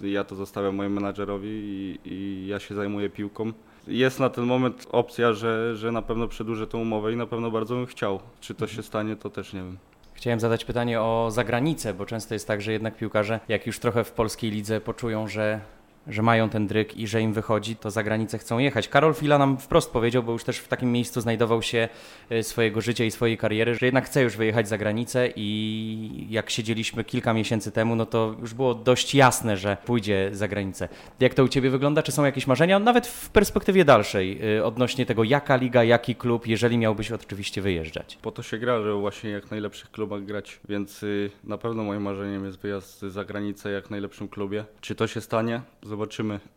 ja 0.00 0.24
to 0.24 0.36
zostawiam 0.36 0.74
mojemu 0.74 0.94
menadżerowi 0.94 1.48
i, 1.48 1.98
i 2.04 2.46
ja 2.46 2.58
się 2.60 2.74
zajmuję 2.74 3.10
piłką. 3.10 3.52
Jest 3.86 4.20
na 4.20 4.30
ten 4.30 4.44
moment 4.44 4.86
opcja, 4.90 5.32
że, 5.32 5.76
że 5.76 5.92
na 5.92 6.02
pewno 6.02 6.28
przedłużę 6.28 6.66
tę 6.66 6.78
umowę 6.78 7.12
i 7.12 7.16
na 7.16 7.26
pewno 7.26 7.50
bardzo 7.50 7.74
bym 7.74 7.86
chciał. 7.86 8.20
Czy 8.40 8.54
to 8.54 8.66
się 8.66 8.82
stanie, 8.82 9.16
to 9.16 9.30
też 9.30 9.52
nie 9.52 9.60
wiem. 9.60 9.78
Chciałem 10.18 10.40
zadać 10.40 10.64
pytanie 10.64 11.00
o 11.00 11.28
zagranicę, 11.30 11.94
bo 11.94 12.06
często 12.06 12.34
jest 12.34 12.46
tak, 12.46 12.62
że 12.62 12.72
jednak 12.72 12.96
piłkarze, 12.96 13.40
jak 13.48 13.66
już 13.66 13.78
trochę 13.78 14.04
w 14.04 14.12
polskiej 14.12 14.50
lidze 14.50 14.80
poczują, 14.80 15.28
że, 15.28 15.60
że 16.08 16.22
mają 16.22 16.50
ten 16.50 16.66
dryk 16.66 16.96
i 16.96 17.06
że 17.06 17.20
im 17.20 17.32
wychodzi, 17.32 17.76
to 17.76 17.90
za 17.90 18.02
granicę 18.02 18.38
chcą 18.38 18.58
jechać. 18.58 18.88
Karol 18.88 19.14
Fila 19.14 19.38
nam 19.38 19.58
wprost 19.58 19.90
powiedział, 19.90 20.22
bo 20.22 20.32
już 20.32 20.44
też 20.44 20.58
w 20.58 20.68
takim 20.68 20.92
miejscu 20.92 21.20
znajdował 21.20 21.62
się 21.62 21.88
y, 22.32 22.42
swojego 22.42 22.80
życia 22.80 23.04
i 23.04 23.10
swojej 23.10 23.38
kariery, 23.38 23.74
że 23.74 23.86
jednak 23.86 24.06
chce 24.06 24.22
już 24.22 24.36
wyjechać 24.36 24.68
za 24.68 24.78
granicę 24.78 25.28
i 25.36 26.26
jak 26.30 26.50
siedzieliśmy 26.50 27.04
kilka 27.04 27.32
miesięcy 27.32 27.72
temu, 27.72 27.96
no 27.96 28.06
to 28.06 28.34
już 28.40 28.54
było 28.54 28.74
dość 28.74 29.14
jasne, 29.14 29.56
że 29.56 29.76
pójdzie 29.84 30.30
za 30.32 30.48
granicę. 30.48 30.88
Jak 31.20 31.34
to 31.34 31.44
u 31.44 31.48
Ciebie 31.48 31.70
wygląda? 31.70 32.02
Czy 32.02 32.12
są 32.12 32.24
jakieś 32.24 32.46
marzenia, 32.46 32.78
nawet 32.78 33.06
w 33.06 33.30
perspektywie 33.30 33.84
dalszej, 33.84 34.56
y, 34.56 34.64
odnośnie 34.64 35.06
tego, 35.06 35.24
jaka 35.24 35.56
liga, 35.56 35.84
jaki 35.84 36.14
klub, 36.14 36.46
jeżeli 36.46 36.78
miałbyś 36.78 37.12
oczywiście 37.12 37.62
wyjeżdżać? 37.62 38.18
Po 38.22 38.32
to 38.32 38.42
się 38.42 38.58
gra, 38.58 38.82
żeby 38.82 38.94
właśnie 38.94 39.30
jak 39.30 39.50
najlepszych 39.50 39.90
klubach 39.90 40.24
grać, 40.24 40.60
więc 40.68 41.02
y, 41.02 41.30
na 41.44 41.58
pewno 41.58 41.84
moim 41.84 42.02
marzeniem 42.02 42.44
jest 42.44 42.58
wyjazd 42.58 43.00
za 43.00 43.24
granicę 43.24 43.70
jak 43.70 43.90
najlepszym 43.90 44.28
klubie. 44.28 44.64
Czy 44.80 44.94
to 44.94 45.06
się 45.06 45.20
stanie? 45.20 45.60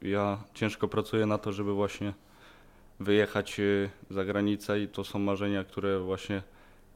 Ja 0.01 0.37
ciężko 0.53 0.87
pracuję 0.87 1.25
na 1.25 1.37
to, 1.37 1.51
żeby 1.51 1.73
właśnie 1.73 2.13
wyjechać 2.99 3.59
y, 3.59 3.89
za 4.09 4.25
granicę 4.25 4.81
i 4.81 4.87
to 4.87 5.03
są 5.03 5.19
marzenia, 5.19 5.63
które 5.63 5.99
właśnie 5.99 6.41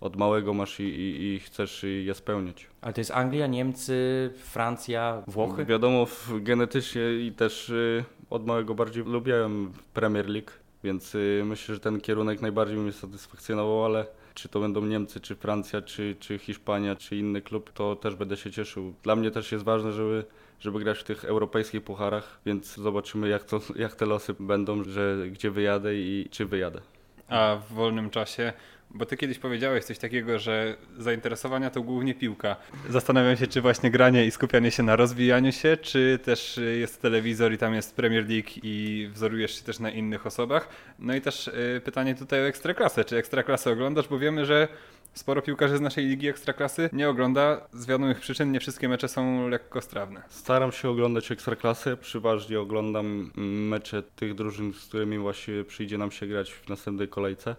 od 0.02 0.15
małego 0.15 0.54
masz 0.54 0.80
i, 0.80 0.84
i, 0.84 1.34
i 1.34 1.39
chcesz 1.39 1.86
je 2.04 2.13
spełniać. 2.13 2.67
Ale 2.82 2.93
to 2.93 3.02
jest 3.02 3.12
Anglia, 3.12 3.48
Niemcy, 3.48 4.30
Francja, 4.38 5.24
Włochy? 5.28 5.65
Wiadomo, 5.65 6.08
genetycznie 6.39 7.02
i 7.13 7.32
też 7.32 7.70
y, 7.70 8.04
od 8.30 8.46
małego 8.46 8.76
bardziej 8.76 9.04
lubiłem 9.04 9.72
Premier 9.93 10.30
League, 10.30 10.52
więc 10.84 11.15
y, 11.15 11.43
myślę, 11.46 11.76
że 11.76 11.82
ten 11.82 12.02
kierunek 12.02 12.41
najbardziej 12.41 12.78
mnie 12.78 12.91
satysfakcjonował, 12.91 13.86
ale 13.86 14.06
czy 14.34 14.50
to 14.50 14.60
będą 14.60 14.86
Niemcy, 14.86 15.20
czy 15.20 15.36
Francja, 15.36 15.82
czy, 15.82 16.15
czy 16.20 16.38
Hiszpania, 16.38 16.96
czy 16.96 17.15
inny 17.15 17.41
klub, 17.41 17.72
to 17.74 17.96
też 17.96 18.15
będę 18.15 18.38
się 18.38 18.52
cieszył. 18.52 18.93
Dla 19.04 19.15
mnie 19.15 19.32
też 19.32 19.52
jest 19.52 19.63
ważne, 19.63 19.91
żeby, 19.91 20.26
żeby 20.60 20.80
grać 20.80 21.00
w 21.00 21.04
tych 21.04 21.26
europejskich 21.26 21.84
pucharach, 21.84 22.39
więc 22.46 22.76
zobaczymy 22.76 23.30
jak, 23.30 23.44
to, 23.44 23.62
jak 23.76 23.96
te 23.96 24.06
losy 24.06 24.36
będą, 24.39 24.84
że 24.84 25.18
gdzie 25.32 25.52
wyjadę 25.52 25.96
i 25.96 26.28
czy 26.32 26.46
wyjadę. 26.46 26.82
A 27.28 27.58
w 27.70 27.74
wolnym 27.74 28.10
czasie, 28.10 28.54
bo 28.89 29.06
ty 29.06 29.18
kiedyś 29.18 29.39
powiedziałeś 29.39 29.84
coś 29.84 29.98
takiego, 29.98 30.39
że 30.39 30.76
zainteresowania 30.98 31.70
to 31.70 31.82
głównie 31.82 32.15
piłka. 32.15 32.56
Zastanawiam 32.89 33.38
się, 33.38 33.48
czy 33.48 33.62
właśnie 33.62 33.91
granie 33.91 34.26
i 34.26 34.32
skupianie 34.32 34.72
się 34.72 34.84
na 34.84 34.96
rozwijaniu 34.96 35.52
się, 35.52 35.78
czy 35.78 36.20
też 36.24 36.60
jest 36.80 37.02
telewizor 37.02 37.54
i 37.54 37.58
tam 37.58 37.74
jest 37.74 37.96
Premier 37.96 38.30
League 38.30 38.50
i 38.63 39.10
wzorujesz 39.13 39.56
się 39.56 39.63
też 39.63 39.80
na 39.80 39.89
innych 39.91 40.26
osobach. 40.26 40.70
No 41.00 41.15
i 41.15 41.22
też 41.22 41.48
y, 41.48 41.82
pytanie 41.86 42.15
tutaj 42.15 42.41
o 42.41 42.48
Ekstraklasę. 42.48 43.06
Czy 43.06 43.18
Ekstraklasę 43.18 43.72
oglądasz? 43.72 44.08
Bo 44.08 44.20
wiemy, 44.20 44.46
że 44.46 44.68
sporo 45.15 45.41
piłkarzy 45.41 45.78
z 45.78 45.82
naszej 45.82 46.06
ligi 46.06 46.28
Ekstraklasy 46.28 46.89
nie 46.93 47.10
ogląda. 47.10 47.67
Z 47.73 47.86
wiadomych 47.86 48.19
przyczyn 48.19 48.51
nie 48.51 48.60
wszystkie 48.60 48.89
mecze 48.89 49.08
są 49.08 49.49
lekkostrawne. 49.49 50.23
Staram 50.30 50.71
się 50.71 50.89
oglądać 50.89 51.32
Ekstraklasę, 51.32 51.97
przeważnie 51.97 52.60
oglądam 52.60 53.32
mecze 53.69 54.04
tych 54.04 54.36
drużyn, 54.36 54.73
z 54.73 54.88
którymi 54.88 55.17
właśnie 55.17 55.63
przyjdzie 55.63 55.97
nam 55.97 56.12
się 56.12 56.28
grać 56.28 56.54
w 56.54 56.69
następnej 56.69 57.08
kolejce. 57.08 57.56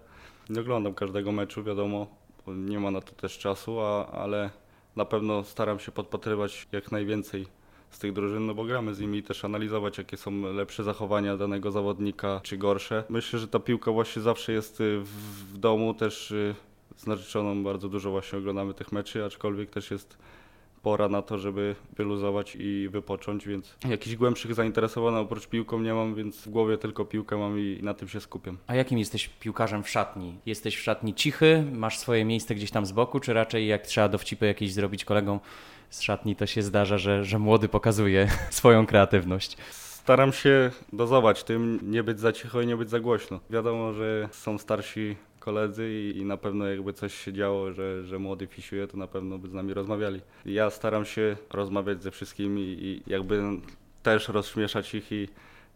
Nie 0.50 0.60
oglądam 0.60 0.94
każdego 0.94 1.32
meczu, 1.32 1.64
wiadomo, 1.64 2.06
nie 2.46 2.80
ma 2.80 2.90
na 2.90 3.00
to 3.00 3.12
też 3.12 3.38
czasu, 3.38 3.80
a, 3.80 4.06
ale 4.06 4.50
na 4.96 5.04
pewno 5.04 5.44
staram 5.44 5.78
się 5.78 5.92
podpatrywać 5.92 6.68
jak 6.72 6.92
najwięcej 6.92 7.46
z 7.90 7.98
tych 7.98 8.12
drużyn, 8.12 8.46
no 8.46 8.54
bo 8.54 8.64
gramy 8.64 8.94
z 8.94 9.00
nimi 9.00 9.18
i 9.18 9.22
też 9.22 9.44
analizować, 9.44 9.98
jakie 9.98 10.16
są 10.16 10.52
lepsze 10.52 10.84
zachowania 10.84 11.36
danego 11.36 11.70
zawodnika, 11.70 12.40
czy 12.42 12.56
gorsze. 12.56 13.04
Myślę, 13.08 13.38
że 13.38 13.48
ta 13.48 13.58
piłka 13.58 13.92
właśnie 13.92 14.22
zawsze 14.22 14.52
jest 14.52 14.80
y, 14.80 15.00
w, 15.00 15.08
w 15.52 15.58
domu, 15.58 15.94
też 15.94 16.30
y, 16.30 16.54
z 16.96 17.07
narzeczoną 17.07 17.64
bardzo 17.64 17.88
dużo 17.88 18.11
właśnie 18.11 18.38
oglądamy 18.38 18.75
tych 18.75 18.92
meczy, 18.92 19.25
aczkolwiek 19.25 19.70
też 19.70 19.90
jest 19.90 20.18
pora 20.83 21.09
na 21.09 21.22
to, 21.22 21.38
żeby 21.38 21.75
wyluzować 21.96 22.57
i 22.61 22.88
wypocząć, 22.88 23.46
więc 23.46 23.77
jakichś 23.88 24.16
głębszych 24.16 24.55
zainteresowań 24.55 25.14
oprócz 25.16 25.46
piłką 25.46 25.81
nie 25.81 25.94
mam, 25.94 26.14
więc 26.14 26.37
w 26.37 26.49
głowie 26.49 26.79
tylko 26.79 27.05
piłkę 27.05 27.37
mam 27.37 27.59
i 27.59 27.79
na 27.83 27.94
tym 27.94 28.09
się 28.09 28.20
skupiam. 28.20 28.59
A 28.66 28.75
jakim 28.75 28.99
jesteś 28.99 29.29
piłkarzem 29.29 29.83
w 29.83 29.88
szatni? 29.88 30.35
Jesteś 30.46 30.77
w 30.77 30.83
szatni 30.83 31.14
cichy, 31.14 31.64
masz 31.72 31.99
swoje 31.99 32.25
miejsce 32.25 32.55
gdzieś 32.55 32.70
tam 32.70 32.87
z 32.87 32.92
boku, 32.92 33.20
czy 33.20 33.33
raczej 33.33 33.66
jak 33.66 33.87
trzeba 33.87 34.09
dowcipy 34.09 34.46
jakieś 34.46 34.72
zrobić 34.72 35.05
kolegom 35.05 35.40
z 35.90 36.01
szatni, 36.01 36.37
to 36.37 36.46
się 36.46 36.62
zdarza, 36.62 36.99
że, 36.99 37.25
że 37.25 37.38
młody 37.38 37.68
pokazuje 37.68 38.29
swoją 38.51 38.87
kreatywność? 38.87 39.57
Staram 40.06 40.32
się 40.32 40.70
dozować 40.92 41.44
tym, 41.44 41.78
nie 41.82 42.02
być 42.02 42.20
za 42.20 42.32
cicho 42.32 42.60
i 42.60 42.66
nie 42.66 42.76
być 42.76 42.90
za 42.90 43.00
głośno. 43.00 43.40
Wiadomo, 43.50 43.92
że 43.92 44.28
są 44.32 44.58
starsi 44.58 45.16
koledzy 45.38 46.12
i, 46.14 46.24
na 46.24 46.36
pewno 46.36 46.66
jakby 46.66 46.92
coś 46.92 47.14
się 47.14 47.32
działo, 47.32 47.72
że, 47.72 48.04
że 48.04 48.18
młody 48.18 48.46
fisiuje, 48.46 48.86
to 48.86 48.96
na 48.96 49.06
pewno 49.06 49.38
by 49.38 49.48
z 49.48 49.52
nami 49.52 49.74
rozmawiali. 49.74 50.20
Ja 50.44 50.70
staram 50.70 51.04
się 51.04 51.36
rozmawiać 51.50 52.02
ze 52.02 52.10
wszystkimi 52.10 52.62
i 52.62 53.02
jakby 53.06 53.42
też 54.02 54.28
rozśmieszać 54.28 54.94
ich 54.94 55.12
i, 55.12 55.28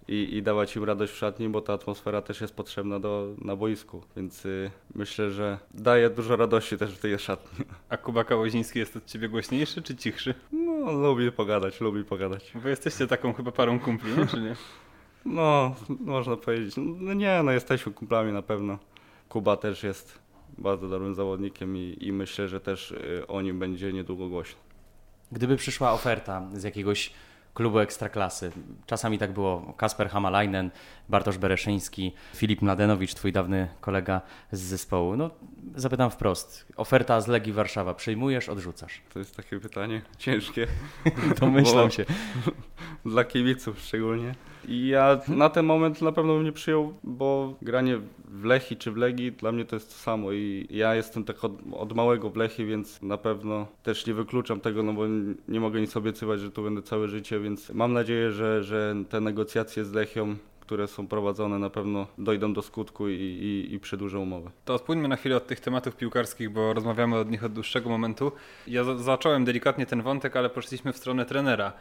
i, 0.08 0.36
i 0.36 0.42
dawać 0.42 0.76
im 0.76 0.84
radość 0.84 1.12
w 1.12 1.16
szatni, 1.16 1.48
bo 1.48 1.60
ta 1.60 1.72
atmosfera 1.72 2.22
też 2.22 2.40
jest 2.40 2.54
potrzebna 2.54 3.00
do, 3.00 3.34
na 3.38 3.56
boisku, 3.56 4.02
więc 4.16 4.46
y, 4.46 4.70
myślę, 4.94 5.30
że 5.30 5.58
daje 5.74 6.10
dużo 6.10 6.36
radości 6.36 6.78
też 6.78 6.94
w 6.94 6.98
tej 6.98 7.18
szatni. 7.18 7.64
A 7.88 7.96
Kuba 7.96 8.24
Kałoziński 8.24 8.78
jest 8.78 8.96
od 8.96 9.06
ciebie 9.06 9.28
głośniejszy 9.28 9.82
czy 9.82 9.96
cichszy? 9.96 10.34
No, 10.92 10.98
lubi 10.98 11.32
pogadać, 11.32 11.80
lubi 11.80 12.04
pogadać. 12.04 12.52
Bo 12.62 12.68
jesteście 12.68 13.06
taką 13.06 13.32
chyba 13.32 13.52
parą 13.52 13.80
kumpli, 13.80 14.16
nie? 14.16 14.26
czy 14.26 14.40
nie? 14.40 14.56
No, 15.24 15.74
można 16.00 16.36
powiedzieć. 16.36 16.74
No 16.76 17.14
nie, 17.14 17.42
no 17.42 17.52
jesteśmy 17.52 17.92
kumplami 17.92 18.32
na 18.32 18.42
pewno. 18.42 18.78
Kuba 19.28 19.56
też 19.56 19.82
jest 19.82 20.18
bardzo 20.58 20.88
dobrym 20.88 21.14
zawodnikiem 21.14 21.76
i, 21.76 21.96
i 22.00 22.12
myślę, 22.12 22.48
że 22.48 22.60
też 22.60 22.90
y, 22.90 23.26
o 23.26 23.42
nim 23.42 23.58
będzie 23.58 23.92
niedługo 23.92 24.28
głośno. 24.28 24.60
Gdyby 25.32 25.56
przyszła 25.56 25.92
oferta 25.92 26.48
z 26.52 26.62
jakiegoś 26.62 27.12
klubu 27.60 27.78
ekstraklasy, 27.78 28.52
czasami 28.86 29.18
tak 29.18 29.32
było, 29.32 29.74
Kasper 29.76 30.08
Hamalainen, 30.08 30.70
Bartosz 31.08 31.38
Bereszyński, 31.38 32.12
Filip 32.34 32.62
Mladenowicz, 32.62 33.14
twój 33.14 33.32
dawny 33.32 33.68
kolega 33.80 34.20
z 34.52 34.60
zespołu, 34.60 35.16
no 35.16 35.30
zapytam 35.74 36.10
wprost, 36.10 36.66
oferta 36.76 37.20
z 37.20 37.28
Legii 37.28 37.52
Warszawa, 37.52 37.94
przyjmujesz, 37.94 38.48
odrzucasz? 38.48 39.00
To 39.12 39.18
jest 39.18 39.36
takie 39.36 39.60
pytanie 39.60 40.02
ciężkie 40.18 40.66
Domyślam 41.40 41.90
się. 41.90 42.04
dla 43.04 43.24
kibiców 43.24 43.80
szczególnie. 43.80 44.34
I 44.68 44.88
ja 44.88 45.20
na 45.28 45.48
ten 45.48 45.66
moment 45.66 46.02
na 46.02 46.12
pewno 46.12 46.34
bym 46.34 46.44
nie 46.44 46.52
przyjął, 46.52 46.94
bo 47.04 47.54
granie 47.62 48.00
w 48.24 48.44
Lechi 48.44 48.76
czy 48.76 48.92
w 48.92 48.96
Legii 48.96 49.32
dla 49.32 49.52
mnie 49.52 49.64
to 49.64 49.76
jest 49.76 49.88
to 49.88 49.94
samo 49.94 50.32
i 50.32 50.66
ja 50.70 50.94
jestem 50.94 51.24
tak 51.24 51.44
od, 51.44 51.52
od 51.72 51.92
małego 51.92 52.30
w 52.30 52.36
Lechi, 52.36 52.64
więc 52.66 53.02
na 53.02 53.16
pewno 53.16 53.66
też 53.82 54.06
nie 54.06 54.14
wykluczam 54.14 54.60
tego, 54.60 54.82
no 54.82 54.92
bo 54.92 55.02
nie 55.48 55.60
mogę 55.60 55.80
nic 55.80 55.96
obiecywać, 55.96 56.40
że 56.40 56.50
tu 56.50 56.62
będę 56.62 56.82
całe 56.82 57.08
życie, 57.08 57.40
więc 57.40 57.70
mam 57.70 57.92
nadzieję, 57.92 58.32
że, 58.32 58.64
że 58.64 58.94
te 59.08 59.20
negocjacje 59.20 59.84
z 59.84 59.92
Lechią 59.92 60.36
które 60.70 60.88
są 60.88 61.06
prowadzone 61.06 61.58
na 61.58 61.70
pewno 61.70 62.06
dojdą 62.18 62.52
do 62.52 62.62
skutku 62.62 63.08
i, 63.08 63.14
i, 63.14 63.74
i 63.74 63.80
przedłużą 63.80 64.20
umowę. 64.20 64.50
To 64.64 64.74
odpłyńmy 64.74 65.08
na 65.08 65.16
chwilę 65.16 65.36
od 65.36 65.46
tych 65.46 65.60
tematów 65.60 65.96
piłkarskich, 65.96 66.50
bo 66.50 66.72
rozmawiamy 66.72 67.16
od 67.16 67.30
nich 67.30 67.44
od 67.44 67.52
dłuższego 67.52 67.88
momentu. 67.88 68.32
Ja 68.66 68.84
za 68.84 68.98
zacząłem 68.98 69.44
delikatnie 69.44 69.86
ten 69.86 70.02
wątek, 70.02 70.36
ale 70.36 70.50
poszliśmy 70.50 70.92
w 70.92 70.96
stronę 70.96 71.26
trenera. 71.26 71.72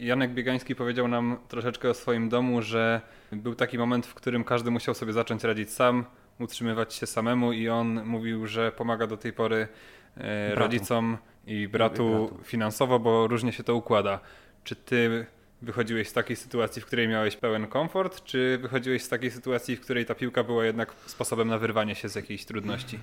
Janek 0.00 0.34
Biegański 0.34 0.74
powiedział 0.74 1.08
nam 1.08 1.38
troszeczkę 1.48 1.90
o 1.90 1.94
swoim 1.94 2.28
domu, 2.28 2.62
że 2.62 3.00
był 3.32 3.54
taki 3.54 3.78
moment, 3.78 4.06
w 4.06 4.14
którym 4.14 4.44
każdy 4.44 4.70
musiał 4.70 4.94
sobie 4.94 5.12
zacząć 5.12 5.44
radzić 5.44 5.70
sam, 5.70 6.04
utrzymywać 6.38 6.94
się 6.94 7.06
samemu 7.06 7.52
i 7.52 7.68
on 7.68 8.04
mówił, 8.04 8.46
że 8.46 8.72
pomaga 8.72 9.06
do 9.06 9.16
tej 9.16 9.32
pory 9.32 9.68
e, 10.16 10.54
rodzicom 10.54 11.18
i 11.46 11.68
bratu, 11.68 12.08
I 12.08 12.28
bratu 12.28 12.38
finansowo, 12.44 12.98
bo 12.98 13.26
różnie 13.26 13.52
się 13.52 13.62
to 13.62 13.74
układa. 13.74 14.20
Czy 14.64 14.76
ty 14.76 15.26
wychodziłeś 15.62 16.08
z 16.08 16.12
takiej 16.12 16.36
sytuacji, 16.36 16.82
w 16.82 16.86
której 16.86 17.08
miałeś 17.08 17.36
pełen 17.36 17.66
komfort, 17.66 18.24
czy 18.24 18.58
wychodziłeś 18.62 19.02
z 19.02 19.08
takiej 19.08 19.30
sytuacji, 19.30 19.76
w 19.76 19.80
której 19.80 20.06
ta 20.06 20.14
piłka 20.14 20.44
była 20.44 20.64
jednak 20.64 20.92
sposobem 21.06 21.48
na 21.48 21.58
wyrwanie 21.58 21.94
się 21.94 22.08
z 22.08 22.14
jakiejś 22.14 22.44
trudności? 22.44 22.98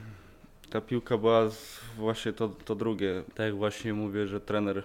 Ta 0.69 0.81
piłka 0.81 1.17
była 1.17 1.49
właśnie 1.97 2.33
to, 2.33 2.49
to 2.49 2.75
drugie. 2.75 3.23
Tak 3.35 3.45
jak 3.45 3.55
właśnie 3.55 3.93
mówię, 3.93 4.27
że 4.27 4.41
trener 4.41 4.83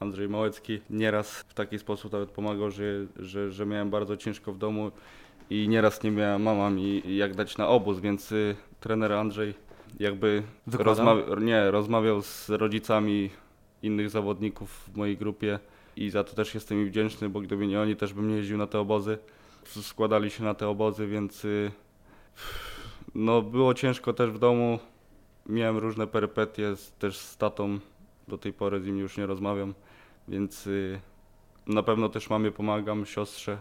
Andrzej 0.00 0.28
Małecki 0.28 0.80
nieraz 0.90 1.38
w 1.38 1.54
taki 1.54 1.78
sposób 1.78 2.12
nawet 2.12 2.30
pomagał, 2.30 2.70
że, 2.70 2.84
że, 3.16 3.50
że 3.50 3.66
miałem 3.66 3.90
bardzo 3.90 4.16
ciężko 4.16 4.52
w 4.52 4.58
domu 4.58 4.90
i 5.50 5.68
nieraz 5.68 6.02
nie 6.02 6.10
miała 6.10 6.38
mama 6.38 6.70
mi 6.70 7.16
jak 7.16 7.34
dać 7.34 7.58
na 7.58 7.68
obóz, 7.68 8.00
więc 8.00 8.32
y, 8.32 8.56
trener 8.80 9.12
Andrzej 9.12 9.54
jakby 9.98 10.42
rozmawia, 10.72 11.22
nie, 11.40 11.70
rozmawiał 11.70 12.22
z 12.22 12.48
rodzicami 12.48 13.30
innych 13.82 14.10
zawodników 14.10 14.70
w 14.70 14.96
mojej 14.96 15.16
grupie 15.16 15.58
i 15.96 16.10
za 16.10 16.24
to 16.24 16.34
też 16.34 16.54
jestem 16.54 16.80
im 16.80 16.88
wdzięczny, 16.88 17.28
bo 17.28 17.40
gdyby 17.40 17.66
nie 17.66 17.80
oni, 17.80 17.96
też 17.96 18.14
bym 18.14 18.28
nie 18.28 18.36
jeździł 18.36 18.58
na 18.58 18.66
te 18.66 18.78
obozy. 18.78 19.18
Składali 19.64 20.30
się 20.30 20.44
na 20.44 20.54
te 20.54 20.68
obozy, 20.68 21.06
więc 21.06 21.44
y, 21.44 21.70
no 23.14 23.42
było 23.42 23.74
ciężko 23.74 24.12
też 24.12 24.30
w 24.30 24.38
domu. 24.38 24.78
Miałem 25.46 25.78
różne 25.78 26.06
perypetie 26.06 26.74
też 26.98 27.18
z 27.18 27.36
tatą, 27.36 27.78
do 28.28 28.38
tej 28.38 28.52
pory 28.52 28.80
z 28.80 28.86
nim 28.86 28.98
już 28.98 29.16
nie 29.16 29.26
rozmawiam, 29.26 29.74
więc 30.30 30.66
y, 30.66 31.00
na 31.66 31.82
pewno 31.82 32.08
też 32.08 32.30
mamie 32.30 32.50
pomagam, 32.50 33.06
siostrze. 33.06 33.58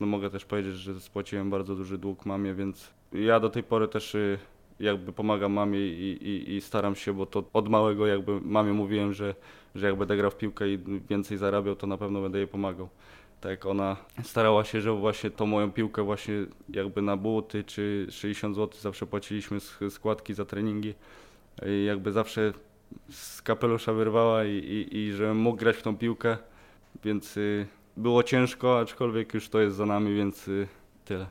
No 0.00 0.06
mogę 0.06 0.30
też 0.30 0.44
powiedzieć, 0.44 0.74
że 0.74 1.00
spłaciłem 1.00 1.50
bardzo 1.50 1.74
duży 1.74 1.98
dług 1.98 2.26
mamie, 2.26 2.54
więc 2.54 2.90
ja 3.12 3.40
do 3.40 3.50
tej 3.50 3.62
pory 3.62 3.88
też 3.88 4.14
y, 4.14 4.38
jakby 4.80 5.12
pomagam 5.12 5.52
mamie 5.52 5.78
i, 5.78 6.26
i, 6.26 6.54
i, 6.54 6.60
staram 6.60 6.94
się, 6.94 7.12
bo 7.12 7.26
to 7.26 7.44
od 7.52 7.68
małego 7.68 8.06
jakby 8.06 8.40
mamie 8.40 8.72
mówiłem, 8.72 9.12
że, 9.12 9.34
że 9.74 9.86
jak 9.86 9.96
będę 9.96 10.16
grał 10.16 10.30
w 10.30 10.36
piłkę 10.36 10.68
i 10.68 10.78
więcej 11.08 11.38
zarabiał, 11.38 11.76
to 11.76 11.86
na 11.86 11.96
pewno 11.96 12.20
będę 12.22 12.38
jej 12.38 12.48
pomagał. 12.48 12.88
Tak 13.40 13.66
ona 13.66 13.96
starała 14.22 14.64
się, 14.64 14.80
żeby 14.80 14.98
właśnie 14.98 15.30
tą 15.30 15.46
moją 15.46 15.72
piłkę 15.72 16.02
właśnie 16.02 16.34
jakby 16.68 17.02
na 17.02 17.16
buty 17.16 17.64
czy 17.64 18.06
60 18.10 18.56
zł 18.56 18.80
zawsze 18.80 19.06
płaciliśmy 19.06 19.58
składki 19.90 20.34
za 20.34 20.44
treningi. 20.44 20.94
I 21.66 21.84
jakby 21.84 22.12
zawsze 22.12 22.52
z 23.10 23.42
kapelusza 23.42 23.92
wyrwała 23.92 24.44
i, 24.44 24.50
i, 24.50 24.98
i 24.98 25.12
żebym 25.12 25.36
mógł 25.36 25.58
grać 25.58 25.76
w 25.76 25.82
tą 25.82 25.96
piłkę, 25.96 26.36
więc 27.04 27.36
y, 27.36 27.66
było 27.96 28.22
ciężko, 28.22 28.80
aczkolwiek 28.80 29.34
już 29.34 29.48
to 29.48 29.60
jest 29.60 29.76
za 29.76 29.86
nami, 29.86 30.14
więc 30.16 30.48
y, 30.48 30.68
tyle. 31.04 31.26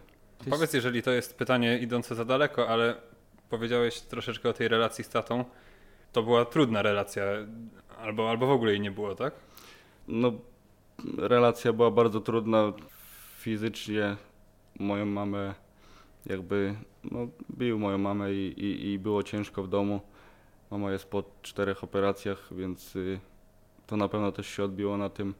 Powiedz, 0.49 0.73
jeżeli 0.73 1.03
to 1.03 1.11
jest 1.11 1.37
pytanie 1.37 1.79
idące 1.79 2.15
za 2.15 2.25
daleko, 2.25 2.69
ale 2.69 2.95
powiedziałeś 3.49 4.01
troszeczkę 4.01 4.49
o 4.49 4.53
tej 4.53 4.67
relacji 4.67 5.03
z 5.03 5.09
tatą. 5.09 5.45
To 6.11 6.23
była 6.23 6.45
trudna 6.45 6.81
relacja, 6.81 7.23
albo, 7.97 8.29
albo 8.29 8.47
w 8.47 8.51
ogóle 8.51 8.71
jej 8.71 8.81
nie 8.81 8.91
było, 8.91 9.15
tak? 9.15 9.33
No, 10.07 10.31
relacja 11.17 11.73
była 11.73 11.91
bardzo 11.91 12.21
trudna 12.21 12.73
fizycznie. 13.39 14.15
Moją 14.79 15.05
mamę 15.05 15.53
jakby, 16.25 16.75
no, 17.11 17.27
bił 17.57 17.79
moją 17.79 17.97
mamę 17.97 18.33
i, 18.33 18.65
i, 18.65 18.91
i 18.91 18.99
było 18.99 19.23
ciężko 19.23 19.63
w 19.63 19.67
domu. 19.67 20.01
Mama 20.73 20.91
jest 20.91 21.05
po 21.05 21.23
czterech 21.41 21.83
operacjach, 21.83 22.47
więc 22.51 22.95
y, 22.95 23.19
to 23.87 23.97
na 23.97 24.07
pewno 24.07 24.31
też 24.31 24.47
się 24.47 24.63
odbiło 24.63 24.97
na 24.97 25.09
tym. 25.09 25.33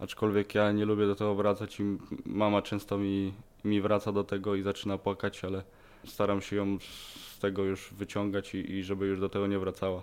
Aczkolwiek 0.00 0.54
ja 0.54 0.72
nie 0.72 0.84
lubię 0.84 1.06
do 1.06 1.14
tego 1.14 1.34
wracać 1.34 1.80
i 1.80 1.82
mama 2.26 2.62
często 2.62 2.98
mi, 2.98 3.34
mi 3.64 3.80
wraca 3.80 4.12
do 4.12 4.24
tego 4.24 4.54
i 4.54 4.62
zaczyna 4.62 4.98
płakać, 4.98 5.44
ale 5.44 5.62
staram 6.06 6.40
się 6.40 6.56
ją 6.56 6.78
z 6.80 7.38
tego 7.38 7.64
już 7.64 7.94
wyciągać 7.94 8.54
i, 8.54 8.72
i 8.72 8.84
żeby 8.84 9.06
już 9.06 9.20
do 9.20 9.28
tego 9.28 9.46
nie 9.46 9.58
wracała. 9.58 10.02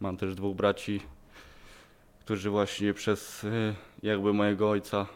Mam 0.00 0.16
też 0.16 0.34
dwóch 0.34 0.56
braci, 0.56 1.00
którzy 2.20 2.50
właśnie 2.50 2.94
przez 2.94 3.44
y, 3.44 3.74
jakby 4.02 4.32
mojego 4.32 4.70
ojca 4.70 5.06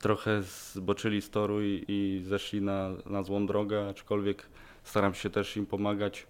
trochę 0.00 0.42
zboczyli 0.42 1.22
z 1.22 1.30
toru 1.30 1.62
i, 1.62 1.84
i 1.88 2.22
zeszli 2.24 2.62
na, 2.62 2.90
na 3.06 3.22
złą 3.22 3.46
drogę, 3.46 3.88
aczkolwiek 3.88 4.46
staram 4.84 5.14
się 5.14 5.30
też 5.30 5.56
im 5.56 5.66
pomagać, 5.66 6.26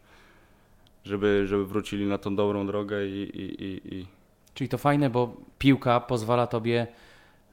żeby, 1.05 1.47
żeby 1.47 1.67
wrócili 1.67 2.07
na 2.07 2.19
tą 2.19 2.37
dobrą 2.37 2.67
drogę 2.67 3.07
i, 3.07 3.23
i, 3.23 3.65
i, 3.65 3.95
i 3.95 4.07
Czyli 4.55 4.69
to 4.69 4.79
fajne, 4.79 5.11
bo 5.11 5.37
piłka 5.59 6.01
pozwala 6.01 6.47
tobie 6.47 6.87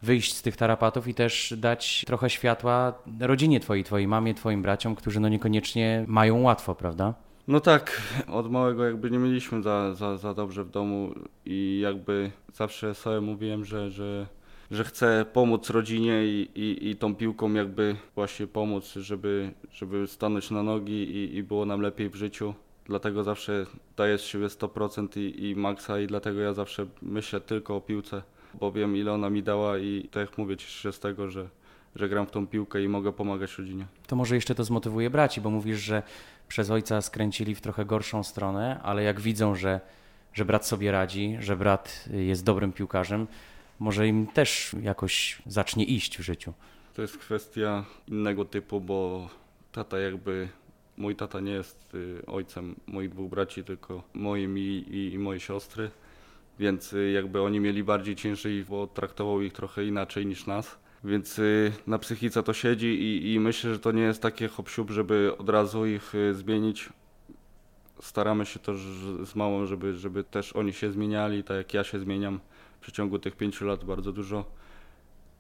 wyjść 0.02 0.34
z 0.34 0.42
tych 0.42 0.58
tarapatów 0.58 1.08
i 1.08 1.14
też 1.14 1.54
dać 1.58 2.04
trochę 2.08 2.30
światła 2.30 2.94
rodzinie 3.20 3.60
twojej, 3.60 3.84
twojej 3.84 4.08
mamie, 4.08 4.34
twoim 4.34 4.62
braciom, 4.62 4.96
którzy 4.96 5.20
no 5.20 5.30
niekoniecznie 5.30 6.06
mają 6.08 6.42
łatwo, 6.42 6.76
prawda? 6.76 7.14
No 7.48 7.60
tak, 7.60 8.02
od 8.28 8.52
małego 8.52 8.86
jakby 8.86 9.12
nie 9.12 9.18
mieliśmy 9.18 9.62
za, 9.62 9.94
za, 9.94 10.18
za 10.18 10.34
dobrze 10.34 10.64
w 10.64 10.70
domu 10.70 11.14
i 11.46 11.80
jakby 11.84 12.32
zawsze 12.54 12.96
sobie 12.96 13.22
mówiłem, 13.22 13.66
że, 13.66 13.92
że, 13.92 14.28
że 14.72 14.84
chcę 14.84 15.26
pomóc 15.34 15.70
rodzinie 15.70 16.26
i, 16.26 16.50
i, 16.56 16.90
i 16.90 16.96
tą 16.96 17.16
piłką 17.16 17.54
jakby 17.54 17.96
właśnie 18.16 18.48
pomóc, 18.48 18.94
żeby, 18.94 19.52
żeby 19.72 20.08
stanąć 20.08 20.52
na 20.52 20.64
nogi 20.64 21.04
i, 21.04 21.36
i 21.36 21.44
było 21.44 21.66
nam 21.66 21.82
lepiej 21.82 22.10
w 22.10 22.16
życiu. 22.16 22.54
Dlatego 22.88 23.24
zawsze 23.24 23.66
daję 23.98 24.18
z 24.18 24.22
siebie 24.22 24.48
100% 24.48 25.20
i, 25.20 25.50
i 25.50 25.56
maksa 25.56 26.00
i 26.00 26.08
dlatego 26.08 26.40
ja 26.40 26.54
zawsze 26.54 26.86
myślę 27.02 27.42
tylko 27.42 27.76
o 27.76 27.82
piłce 27.82 28.22
bo 28.60 28.72
wiem 28.72 28.98
ile 28.98 29.14
ona 29.14 29.30
mi 29.30 29.44
dała 29.44 29.78
i 29.78 30.10
tak 30.12 30.30
jak 30.30 30.38
mówię, 30.38 30.58
cieszę 30.58 30.82
się 30.82 30.92
z 30.92 31.00
tego, 31.00 31.30
że, 31.30 31.50
że 31.96 32.10
gram 32.10 32.28
w 32.28 32.32
tą 32.32 32.48
piłkę 32.48 32.84
i 32.84 32.88
mogę 32.88 33.14
pomagać 33.14 33.58
rodzinie. 33.58 33.86
To 34.08 34.16
może 34.16 34.36
jeszcze 34.36 34.56
to 34.56 34.64
zmotywuje 34.64 35.10
braci, 35.10 35.42
bo 35.42 35.50
mówisz, 35.50 35.80
że 35.80 36.04
przez 36.48 36.70
ojca 36.70 37.02
skręcili 37.02 37.56
w 37.56 37.62
trochę 37.62 37.86
gorszą 37.86 38.24
stronę, 38.24 38.80
ale 38.84 39.04
jak 39.04 39.20
widzą, 39.20 39.56
że, 39.56 39.80
że 40.34 40.46
brat 40.46 40.68
sobie 40.68 40.92
radzi, 40.92 41.38
że 41.40 41.56
brat 41.56 42.06
jest 42.12 42.44
dobrym 42.44 42.74
piłkarzem, 42.74 43.28
może 43.80 44.08
im 44.08 44.28
też 44.28 44.76
jakoś 44.82 45.42
zacznie 45.46 45.84
iść 45.84 46.18
w 46.18 46.22
życiu. 46.22 46.54
To 46.94 47.02
jest 47.02 47.18
kwestia 47.18 47.86
innego 48.08 48.46
typu, 48.46 48.82
bo 48.82 49.30
tata 49.72 50.00
jakby 50.00 50.48
mój 50.98 51.16
tata 51.16 51.40
nie 51.40 51.52
jest 51.52 51.96
y, 51.96 52.22
ojcem 52.28 52.76
moich 52.88 53.10
dwóch 53.10 53.30
braci, 53.30 53.64
tylko 53.64 54.04
moim 54.14 54.58
i, 54.58 54.62
i, 54.62 55.14
i 55.14 55.20
mojej 55.20 55.40
siostry 55.40 55.92
więc 56.60 56.94
y, 56.94 57.12
jakby 57.12 57.42
oni 57.42 57.60
mieli 57.60 57.84
bardziej 57.84 58.16
ciężej, 58.16 58.66
bo 58.70 58.88
traktował 58.88 59.42
ich 59.42 59.54
trochę 59.54 59.86
inaczej 59.86 60.26
niż 60.26 60.46
nas. 60.46 60.80
Więc 61.04 61.40
y, 61.40 61.72
na 61.88 62.00
psychice 62.00 62.44
to 62.44 62.54
siedzi 62.54 62.88
i, 62.88 63.34
i 63.34 63.40
myślę, 63.40 63.74
że 63.74 63.80
to 63.80 63.92
nie 63.92 64.02
jest 64.02 64.22
takie 64.22 64.48
hop 64.48 64.70
żeby 64.90 65.38
od 65.38 65.50
razu 65.50 65.86
ich 65.86 66.14
zmienić. 66.32 66.90
Staramy 68.02 68.46
się 68.46 68.60
też 68.60 68.78
z 69.24 69.36
małą, 69.36 69.66
żeby, 69.66 69.94
żeby 69.94 70.24
też 70.24 70.54
oni 70.54 70.74
się 70.74 70.92
zmieniali, 70.92 71.44
tak 71.44 71.58
jak 71.58 71.74
ja 71.74 71.84
się 71.84 72.00
zmieniam 72.00 72.40
w 72.78 72.80
przeciągu 72.80 73.20
tych 73.20 73.36
pięciu 73.36 73.66
lat 73.66 73.84
bardzo 73.84 74.12
dużo. 74.12 74.46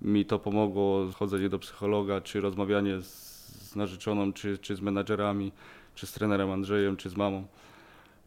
Mi 0.02 0.26
to 0.26 0.39
pomogło 0.39 1.12
chodzenie 1.12 1.50
do 1.50 1.60
psychologa, 1.60 2.22
czy 2.22 2.41
rozmawianie 2.41 3.02
z, 3.02 3.37
z 3.48 3.76
narzeczoną, 3.76 4.34
czy, 4.34 4.58
czy 4.58 4.76
z 4.76 4.82
menadżerami, 4.82 5.52
czy 5.96 6.08
z 6.08 6.14
trenerem 6.14 6.52
Andrzejem, 6.52 6.98
czy 6.98 7.10
z 7.10 7.16
mamą 7.16 7.48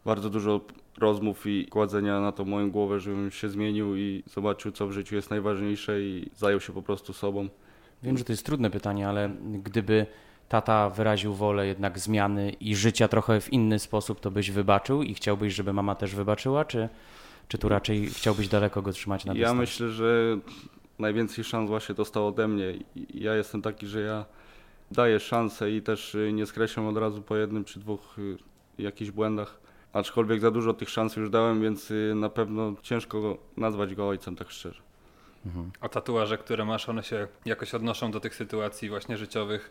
bardzo 0.05 0.31
dużo 0.31 0.61
rozmów 0.99 1.47
i 1.47 1.67
kładzenia 1.67 2.21
na 2.21 2.33
to 2.33 2.45
moją 2.45 2.71
głowę, 2.71 3.01
żebym 3.01 3.31
się 3.31 3.49
zmienił 3.49 3.97
i 3.97 4.23
zobaczył, 4.27 4.73
co 4.73 4.87
w 4.87 4.93
życiu 4.93 5.15
jest 5.15 5.31
najważniejsze 5.31 6.03
i 6.03 6.31
zajął 6.37 6.61
się 6.61 6.73
po 6.73 6.83
prostu 6.83 7.13
sobą. 7.13 7.49
Wiem, 8.03 8.19
że 8.19 8.25
to 8.25 8.33
jest 8.33 8.47
trudne 8.47 8.71
pytanie, 8.71 9.09
ale 9.09 9.31
gdyby 9.63 10.07
tata 10.49 10.91
wyraził 10.91 11.35
wolę 11.35 11.67
jednak 11.67 11.99
zmiany 11.99 12.51
i 12.51 12.77
życia 12.77 13.09
trochę 13.09 13.41
w 13.41 13.53
inny 13.53 13.79
sposób, 13.79 14.21
to 14.21 14.31
byś 14.31 14.51
wybaczył 14.51 15.03
i 15.03 15.15
chciałbyś, 15.15 15.55
żeby 15.55 15.73
mama 15.73 15.95
też 15.95 16.15
wybaczyła, 16.15 16.65
czy, 16.65 16.89
czy 17.49 17.59
tu 17.59 17.69
raczej 17.69 18.07
chciałbyś 18.07 18.49
daleko 18.49 18.83
go 18.83 18.93
trzymać 18.93 19.25
na 19.25 19.35
dystans? 19.35 19.55
Ja 19.55 19.61
myślę, 19.61 19.89
że 19.89 20.39
najwięcej 20.99 21.45
szans 21.45 21.69
właśnie 21.69 21.95
dostał 21.95 22.27
ode 22.27 22.49
mnie. 22.49 22.75
Ja 23.15 23.35
jestem 23.35 23.63
taki, 23.63 23.87
że 23.87 24.01
ja 24.01 24.25
daję 24.91 25.21
szansę 25.21 25.71
i 25.71 25.83
też 25.83 26.17
nie 26.33 26.47
skreślam 26.47 26.87
od 26.87 26.97
razu 26.97 27.23
po 27.23 27.37
jednym 27.37 27.65
czy 27.65 27.81
dwóch 27.81 28.19
y, 28.19 28.37
jakichś 28.79 29.11
błędach 29.11 29.61
aczkolwiek 29.93 30.41
za 30.41 30.51
dużo 30.51 30.75
tych 30.75 30.91
szans 30.91 31.17
już 31.17 31.31
dałem, 31.31 31.63
więc 31.63 31.91
y, 31.91 32.13
na 32.17 32.29
pewno 32.29 32.75
ciężko 32.83 33.39
nazwać 33.57 33.95
go 33.95 34.09
ojcem, 34.09 34.37
tak 34.37 34.51
szczerze. 34.51 34.83
A 35.81 35.89
tatuaże, 35.89 36.39
które 36.39 36.65
masz, 36.65 36.89
one 36.89 37.03
się 37.03 37.29
jakoś 37.45 37.75
odnoszą 37.75 38.11
do 38.11 38.21
tych 38.21 38.35
sytuacji 38.35 38.89
właśnie 38.89 39.17
życiowych? 39.17 39.71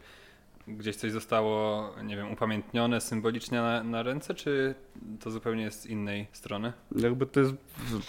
Gdzieś 0.68 0.96
coś 0.96 1.12
zostało, 1.12 1.90
nie 2.04 2.16
wiem, 2.18 2.32
upamiętnione 2.32 3.02
symbolicznie 3.02 3.58
na, 3.58 3.84
na 3.84 4.04
ręce, 4.04 4.34
czy 4.34 4.76
to 5.20 5.32
zupełnie 5.32 5.64
jest 5.64 5.82
z 5.82 5.86
innej 5.86 6.28
strony? 6.32 6.74
Jakby 6.96 7.26
te 7.26 7.42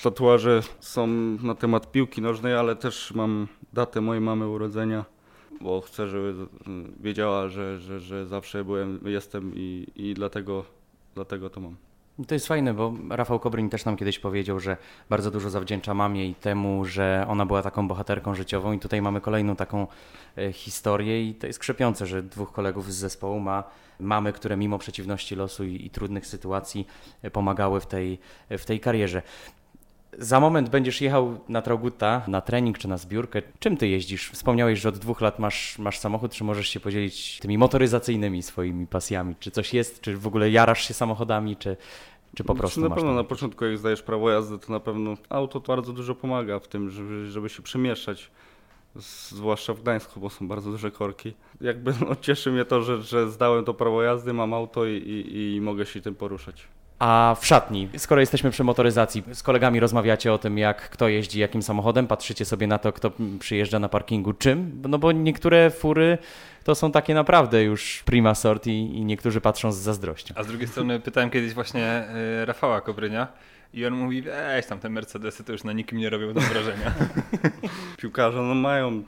tatuaże 0.02 0.60
są 0.80 1.06
na 1.42 1.54
temat 1.54 1.92
piłki 1.92 2.22
nożnej, 2.22 2.54
ale 2.54 2.76
też 2.76 3.14
mam 3.14 3.48
datę 3.72 4.00
mojej 4.00 4.20
mamy 4.20 4.48
urodzenia, 4.48 5.04
bo 5.60 5.80
chcę, 5.80 6.08
żeby 6.08 6.34
wiedziała, 7.00 7.48
że, 7.48 7.78
że, 7.78 8.00
że 8.00 8.26
zawsze 8.26 8.64
byłem, 8.64 9.00
jestem 9.04 9.52
i, 9.54 9.86
i 9.96 10.14
dlatego, 10.14 10.64
dlatego 11.14 11.50
to 11.50 11.60
mam. 11.60 11.76
To 12.28 12.34
jest 12.34 12.46
fajne, 12.46 12.74
bo 12.74 12.94
Rafał 13.10 13.40
Kobryń 13.40 13.70
też 13.70 13.84
nam 13.84 13.96
kiedyś 13.96 14.18
powiedział, 14.18 14.60
że 14.60 14.76
bardzo 15.10 15.30
dużo 15.30 15.50
zawdzięcza 15.50 15.94
mamie 15.94 16.26
i 16.26 16.34
temu, 16.34 16.84
że 16.84 17.24
ona 17.28 17.46
była 17.46 17.62
taką 17.62 17.88
bohaterką 17.88 18.34
życiową 18.34 18.72
i 18.72 18.78
tutaj 18.78 19.02
mamy 19.02 19.20
kolejną 19.20 19.56
taką 19.56 19.86
e, 20.38 20.52
historię 20.52 21.28
i 21.28 21.34
to 21.34 21.46
jest 21.46 21.58
krzepiące, 21.58 22.06
że 22.06 22.22
dwóch 22.22 22.52
kolegów 22.52 22.92
z 22.92 22.96
zespołu 22.96 23.40
ma 23.40 23.64
mamy, 24.00 24.32
które 24.32 24.56
mimo 24.56 24.78
przeciwności 24.78 25.36
losu 25.36 25.64
i, 25.64 25.86
i 25.86 25.90
trudnych 25.90 26.26
sytuacji 26.26 26.86
e, 27.22 27.30
pomagały 27.30 27.80
w 27.80 27.86
tej, 27.86 28.18
w 28.50 28.64
tej 28.64 28.80
karierze. 28.80 29.22
Za 30.18 30.40
moment 30.40 30.68
będziesz 30.68 31.00
jechał 31.00 31.40
na 31.48 31.62
Traugutta 31.62 32.22
na 32.28 32.40
trening 32.40 32.78
czy 32.78 32.88
na 32.88 32.96
zbiórkę. 32.96 33.42
Czym 33.58 33.76
ty 33.76 33.88
jeździsz? 33.88 34.30
Wspomniałeś, 34.30 34.80
że 34.80 34.88
od 34.88 34.98
dwóch 34.98 35.20
lat 35.20 35.38
masz, 35.38 35.78
masz 35.78 35.98
samochód. 35.98 36.32
Czy 36.32 36.44
możesz 36.44 36.68
się 36.68 36.80
podzielić 36.80 37.38
tymi 37.38 37.58
motoryzacyjnymi 37.58 38.42
swoimi 38.42 38.86
pasjami? 38.86 39.34
Czy 39.40 39.50
coś 39.50 39.74
jest? 39.74 40.00
Czy 40.00 40.16
w 40.16 40.26
ogóle 40.26 40.50
jarasz 40.50 40.88
się 40.88 40.94
samochodami? 40.94 41.56
Czy, 41.56 41.76
czy 42.36 42.44
po 42.44 42.54
prostu 42.54 42.80
Na 42.80 42.88
masz 42.88 42.96
pewno 42.96 43.14
na 43.14 43.24
początku 43.24 43.64
jak 43.64 43.78
zdajesz 43.78 44.02
prawo 44.02 44.30
jazdy, 44.30 44.58
to 44.58 44.72
na 44.72 44.80
pewno 44.80 45.16
auto 45.28 45.60
to 45.60 45.72
bardzo 45.72 45.92
dużo 45.92 46.14
pomaga 46.14 46.58
w 46.58 46.68
tym, 46.68 46.90
żeby, 46.90 47.30
żeby 47.30 47.48
się 47.48 47.62
przemieszczać. 47.62 48.30
Zwłaszcza 48.94 49.74
w 49.74 49.82
Gdańsku, 49.82 50.20
bo 50.20 50.30
są 50.30 50.48
bardzo 50.48 50.70
duże 50.70 50.90
korki. 50.90 51.34
Jakby 51.60 51.94
no, 52.00 52.16
cieszy 52.20 52.52
mnie 52.52 52.64
to, 52.64 52.82
że, 52.82 53.02
że 53.02 53.30
zdałem 53.30 53.64
to 53.64 53.74
prawo 53.74 54.02
jazdy, 54.02 54.32
mam 54.32 54.54
auto 54.54 54.86
i, 54.86 54.96
i, 54.96 55.54
i 55.56 55.60
mogę 55.60 55.86
się 55.86 56.00
tym 56.00 56.14
poruszać. 56.14 56.68
A 57.00 57.36
w 57.40 57.46
szatni, 57.46 57.88
skoro 57.96 58.20
jesteśmy 58.20 58.50
przy 58.50 58.64
motoryzacji, 58.64 59.22
z 59.32 59.42
kolegami 59.42 59.80
rozmawiacie 59.80 60.32
o 60.32 60.38
tym, 60.38 60.58
jak 60.58 60.90
kto 60.90 61.08
jeździ 61.08 61.40
jakim 61.40 61.62
samochodem, 61.62 62.06
patrzycie 62.06 62.44
sobie 62.44 62.66
na 62.66 62.78
to, 62.78 62.92
kto 62.92 63.12
przyjeżdża 63.38 63.78
na 63.78 63.88
parkingu 63.88 64.32
czym, 64.32 64.82
no 64.88 64.98
bo 64.98 65.12
niektóre 65.12 65.70
fury 65.70 66.18
to 66.64 66.74
są 66.74 66.92
takie 66.92 67.14
naprawdę 67.14 67.62
już 67.62 68.02
prima 68.04 68.34
sort 68.34 68.66
i, 68.66 68.70
i 68.70 69.04
niektórzy 69.04 69.40
patrzą 69.40 69.72
z 69.72 69.76
zazdrością. 69.76 70.34
A 70.36 70.42
z 70.42 70.46
drugiej 70.46 70.68
strony 70.68 71.00
pytałem 71.00 71.30
kiedyś 71.30 71.54
właśnie 71.54 72.04
y, 72.42 72.44
Rafała 72.44 72.80
Kobrynia 72.80 73.28
i 73.74 73.86
on 73.86 73.94
mówi, 73.94 74.22
weź 74.22 74.66
tam 74.66 74.78
te 74.78 74.88
Mercedesy 74.88 75.44
to 75.44 75.52
już 75.52 75.64
na 75.64 75.72
nikim 75.72 75.98
nie 75.98 76.10
robią 76.10 76.32
do 76.32 76.40
wrażenia. 76.40 76.94
Piłkarze 77.98 78.42
no, 78.42 78.54
mają 78.54 79.02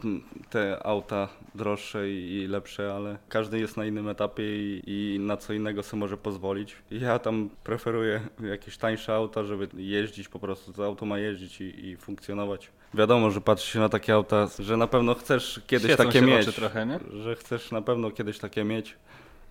te 0.51 0.87
auta 0.87 1.29
droższe 1.55 2.11
i, 2.11 2.47
lepsze, 2.47 2.95
ale 2.95 3.19
każdy 3.29 3.61
jest 3.61 3.77
na 3.77 3.87
innym 3.87 4.09
etapie 4.09 4.43
i, 4.43 4.83
i 4.87 5.19
na 5.19 5.37
co 5.37 5.53
innego 5.53 5.83
sobie 5.83 6.01
może 6.01 6.17
pozwolić. 6.17 6.77
Ja 6.91 7.19
tam 7.19 7.51
preferuję 7.65 8.21
jakieś 8.41 8.77
tańsze 8.77 9.15
auta, 9.15 9.45
żeby 9.45 9.69
jeździć 9.77 10.29
po 10.29 10.39
prostu. 10.39 10.73
To 10.73 10.87
auto 10.87 11.07
ma 11.07 11.19
jeździć 11.19 11.61
i, 11.61 11.87
i 11.87 11.97
funkcjonować. 11.97 12.71
Wiadomo, 12.95 13.31
że 13.31 13.41
patrzy 13.41 13.73
się 13.73 13.79
na 13.79 13.89
takie 13.89 14.15
auta, 14.15 14.49
że 14.59 14.77
na 14.77 14.87
pewno 14.87 15.15
chcesz 15.15 15.61
kiedyś 15.67 15.87
Świecą 15.87 16.05
takie 16.05 16.23
mieć. 16.23 16.55
trochę? 16.55 16.99
Że 17.23 17.37
chcesz 17.37 17.71
na 17.71 17.83
pewno 17.83 18.11
kiedyś 18.11 18.39
takie 18.39 18.65
mieć. 18.65 18.97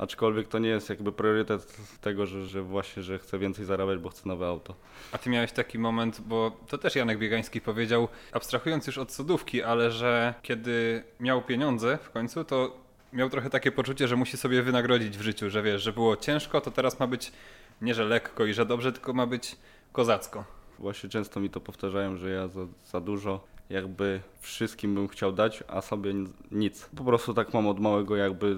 Aczkolwiek 0.01 0.47
to 0.47 0.59
nie 0.59 0.69
jest 0.69 0.89
jakby 0.89 1.11
priorytet 1.11 1.77
tego, 2.01 2.25
że, 2.25 2.45
że 2.45 2.61
właśnie, 2.61 3.03
że 3.03 3.19
chcę 3.19 3.39
więcej 3.39 3.65
zarabiać, 3.65 3.99
bo 3.99 4.09
chcę 4.09 4.21
nowe 4.25 4.47
auto. 4.47 4.75
A 5.11 5.17
ty 5.17 5.29
miałeś 5.29 5.51
taki 5.51 5.79
moment, 5.79 6.21
bo 6.21 6.57
to 6.67 6.77
też 6.77 6.95
Janek 6.95 7.19
Biegański 7.19 7.61
powiedział, 7.61 8.07
abstrahując 8.31 8.87
już 8.87 8.97
od 8.97 9.11
sodówki, 9.11 9.63
ale 9.63 9.91
że 9.91 10.33
kiedy 10.41 11.03
miał 11.19 11.41
pieniądze 11.41 11.97
w 12.03 12.09
końcu, 12.09 12.43
to 12.43 12.77
miał 13.13 13.29
trochę 13.29 13.49
takie 13.49 13.71
poczucie, 13.71 14.07
że 14.07 14.15
musi 14.15 14.37
sobie 14.37 14.63
wynagrodzić 14.63 15.17
w 15.17 15.21
życiu, 15.21 15.49
że 15.49 15.63
wiesz, 15.63 15.81
że 15.81 15.93
było 15.93 16.17
ciężko, 16.17 16.61
to 16.61 16.71
teraz 16.71 16.99
ma 16.99 17.07
być 17.07 17.31
nie, 17.81 17.93
że 17.93 18.05
lekko 18.05 18.45
i 18.45 18.53
że 18.53 18.65
dobrze, 18.65 18.91
tylko 18.91 19.13
ma 19.13 19.27
być 19.27 19.55
kozacko. 19.91 20.43
Właśnie 20.79 21.09
często 21.09 21.39
mi 21.39 21.49
to 21.49 21.59
powtarzają, 21.59 22.17
że 22.17 22.29
ja 22.29 22.47
za, 22.47 22.61
za 22.85 23.01
dużo 23.01 23.43
jakby 23.69 24.21
wszystkim 24.39 24.95
bym 24.95 25.07
chciał 25.07 25.31
dać, 25.31 25.63
a 25.67 25.81
sobie 25.81 26.13
nic-. 26.51 26.89
Po 26.95 27.03
prostu 27.03 27.33
tak 27.33 27.53
mam 27.53 27.67
od 27.67 27.79
małego 27.79 28.15
jakby 28.15 28.55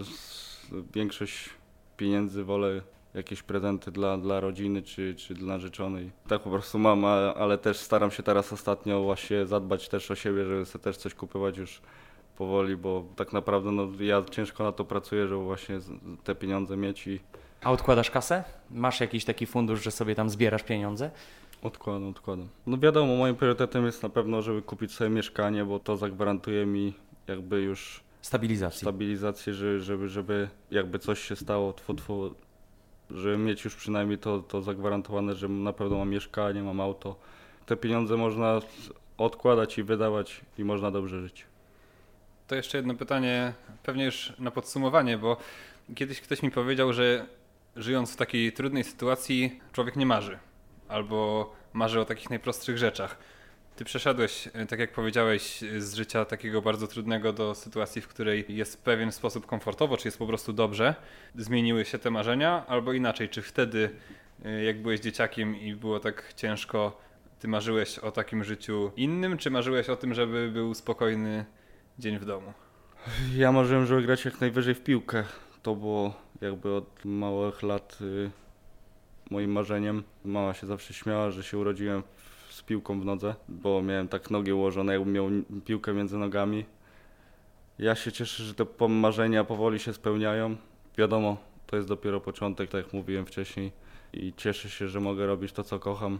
większość 0.94 1.50
pieniędzy 1.98 2.44
wolę 2.44 2.82
jakieś 3.14 3.44
prezenty 3.44 3.92
dla, 3.92 4.18
dla 4.18 4.40
rodziny 4.40 4.82
czy, 4.82 5.16
czy 5.16 5.34
dla 5.34 5.48
narzeczonej. 5.48 6.12
Tak 6.28 6.42
po 6.42 6.50
prostu 6.50 6.80
mam, 6.80 7.06
ale 7.06 7.58
też 7.58 7.78
staram 7.78 8.12
się 8.12 8.24
teraz 8.24 8.54
ostatnio 8.54 9.04
właśnie 9.04 9.46
zadbać 9.46 9.90
też 9.90 10.12
o 10.12 10.16
siebie, 10.16 10.46
żeby 10.46 10.66
sobie 10.66 10.84
też 10.84 10.98
coś 10.98 11.14
kupować 11.14 11.58
już 11.58 11.82
powoli, 12.38 12.78
bo 12.78 13.06
tak 13.16 13.34
naprawdę 13.34 13.72
no, 13.72 13.88
ja 14.00 14.24
ciężko 14.32 14.64
na 14.64 14.72
to 14.72 14.86
pracuję, 14.86 15.28
żeby 15.28 15.44
właśnie 15.44 15.80
te 16.24 16.36
pieniądze 16.36 16.78
mieć 16.78 17.08
i 17.08 17.20
A 17.64 17.72
odkładasz 17.72 18.12
kasę? 18.12 18.44
Masz 18.72 19.00
jakiś 19.00 19.26
taki 19.26 19.46
fundusz, 19.46 19.84
że 19.84 19.92
sobie 19.92 20.16
tam 20.16 20.30
zbierasz 20.30 20.64
pieniądze? 20.64 21.12
Odkładam, 21.62 22.10
odkładam. 22.10 22.48
No 22.68 22.78
wiadomo, 22.78 23.16
moim 23.16 23.36
priorytetem 23.36 23.86
jest 23.86 24.04
na 24.04 24.10
pewno, 24.10 24.42
żeby 24.42 24.62
kupić 24.62 24.92
sobie 24.92 25.10
mieszkanie, 25.10 25.66
bo 25.66 25.80
to 25.80 25.98
zagwarantuje 25.98 26.66
mi 26.66 26.94
jakby 27.28 27.62
już 27.62 28.03
Stabilizacji. 28.24 28.80
stabilizację, 28.80 29.54
że- 29.54 29.80
żeby, 29.80 30.10
żeby 30.10 30.50
jakby 30.72 31.00
coś 31.00 31.20
się 31.20 31.36
stało, 31.36 31.74
tfu, 31.74 31.94
tfu, 31.94 32.36
żeby 33.12 33.38
mieć 33.38 33.66
już 33.66 33.76
przynajmniej 33.76 34.18
to, 34.18 34.40
to 34.40 34.62
zagwarantowane, 34.62 35.36
że 35.36 35.48
na 35.50 35.74
pewno 35.74 35.98
mam 35.98 36.10
mieszkanie, 36.10 36.64
mam 36.64 36.82
auto. 36.82 37.16
Te 37.66 37.76
pieniądze 37.78 38.18
można 38.18 38.62
odkładać 39.18 39.78
i 39.78 39.84
wydawać 39.84 40.42
i 40.58 40.64
można 40.64 40.92
dobrze 40.92 41.22
żyć. 41.22 41.46
To 42.48 42.56
jeszcze 42.56 42.78
jedno 42.78 42.94
pytanie, 42.96 43.54
pewnie 43.84 44.06
już 44.06 44.34
na 44.40 44.52
podsumowanie, 44.52 45.18
bo 45.18 45.38
kiedyś 45.96 46.22
ktoś 46.22 46.44
mi 46.44 46.52
powiedział, 46.52 46.94
że 46.94 47.26
żyjąc 47.76 48.14
w 48.14 48.16
takiej 48.16 48.54
trudnej 48.54 48.84
sytuacji, 48.84 49.60
człowiek 49.74 49.96
nie 49.96 50.06
marzy. 50.06 50.40
Albo 50.88 51.52
marzy 51.74 52.00
o 52.02 52.06
takich 52.06 52.30
najprostszych 52.30 52.78
rzeczach. 52.78 53.18
Ty 53.76 53.86
przeszedłeś, 53.86 54.50
e, 54.54 54.66
tak 54.66 54.80
jak 54.80 54.92
powiedziałeś, 54.92 55.64
e, 55.64 55.82
z 55.82 55.94
życia 55.96 56.26
takiego 56.26 56.62
bardzo 56.62 56.88
trudnego 56.88 57.34
do 57.34 57.56
sytuacji, 57.56 58.02
w 58.02 58.08
której 58.08 58.46
jest 58.48 58.76
w 58.76 58.78
pewien 58.78 59.12
sposób 59.12 59.46
komfortowo, 59.46 59.98
czy 59.98 60.08
jest 60.08 60.18
po 60.18 60.28
prostu 60.28 60.54
dobrze. 60.54 60.96
Zmieniły 61.36 61.86
się 61.86 62.00
te 62.00 62.12
marzenia, 62.12 62.66
albo 62.68 62.94
inaczej, 62.94 63.30
czy 63.30 63.42
wtedy, 63.42 63.90
e, 64.46 64.64
jak 64.64 64.82
byłeś 64.82 65.00
dzieciakiem 65.00 65.56
i 65.60 65.76
było 65.76 66.00
tak 66.00 66.34
ciężko, 66.34 67.02
ty 67.40 67.48
marzyłeś 67.48 68.00
o 68.00 68.12
takim 68.12 68.44
życiu 68.44 68.92
innym, 68.96 69.38
czy 69.38 69.50
marzyłeś 69.52 69.90
o 69.90 69.96
tym, 69.96 70.14
żeby 70.14 70.52
był 70.54 70.74
spokojny 70.74 71.46
dzień 72.00 72.20
w 72.20 72.26
domu? 72.26 72.54
Ja 73.36 73.52
marzyłem, 73.52 73.86
żeby 73.86 74.02
grać 74.02 74.26
jak 74.26 74.42
najwyżej 74.42 74.76
w 74.76 74.84
piłkę. 74.84 75.24
To 75.64 75.76
było 75.76 76.14
jakby 76.42 76.74
od 76.74 77.06
małych 77.06 77.64
lat 77.64 77.98
y, 78.02 78.32
moim 79.30 79.52
marzeniem. 79.52 80.04
Mama 80.26 80.54
się 80.54 80.68
zawsze 80.68 80.94
śmiała, 80.94 81.32
że 81.32 81.44
się 81.44 81.58
urodziłem 81.58 82.04
w- 82.16 82.33
z 82.54 82.62
piłką 82.62 83.02
w 83.02 83.06
nodze, 83.06 83.36
bo 83.50 83.82
miałem 83.82 84.08
tak 84.08 84.32
nogi 84.32 84.54
ułożone, 84.54 84.94
jakbym 84.94 85.14
miał 85.14 85.30
piłkę 85.66 85.94
między 85.94 86.18
nogami. 86.18 86.66
Ja 87.80 87.96
się 87.96 88.12
cieszę, 88.12 88.44
że 88.44 88.54
te 88.54 88.88
marzenia 88.88 89.44
powoli 89.44 89.80
się 89.80 89.94
spełniają. 89.94 90.56
Wiadomo, 90.98 91.38
to 91.68 91.76
jest 91.76 91.88
dopiero 91.88 92.22
początek, 92.22 92.70
tak 92.70 92.86
jak 92.86 92.94
mówiłem 92.94 93.26
wcześniej. 93.26 93.72
I 94.14 94.34
cieszę 94.38 94.70
się, 94.70 94.88
że 94.88 95.00
mogę 95.00 95.26
robić 95.26 95.52
to, 95.52 95.64
co 95.64 95.80
kocham 95.80 96.20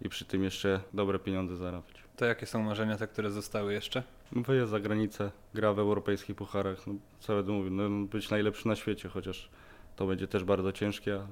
i 0.00 0.08
przy 0.08 0.24
tym 0.24 0.44
jeszcze 0.44 0.80
dobre 0.94 1.18
pieniądze 1.18 1.56
zarabiać. 1.56 1.94
To 2.16 2.24
jakie 2.24 2.46
są 2.46 2.62
marzenia 2.62 2.96
te, 2.96 3.06
które 3.06 3.30
zostały 3.30 3.72
jeszcze? 3.72 4.02
No 4.32 4.42
Wyjazd 4.42 4.70
za 4.70 4.80
granicę, 4.80 5.30
gra 5.54 5.72
w 5.72 5.78
europejskich 5.78 6.36
pucharach, 6.36 6.86
no, 6.86 6.94
co 7.20 7.36
będę 7.36 7.52
mówił, 7.52 7.70
no, 7.70 8.06
być 8.06 8.30
najlepszy 8.30 8.68
na 8.68 8.76
świecie, 8.76 9.08
chociaż 9.08 9.48
to 9.96 10.06
będzie 10.06 10.28
też 10.28 10.44
bardzo 10.44 10.72
ciężkie, 10.72 11.14
ale, 11.14 11.26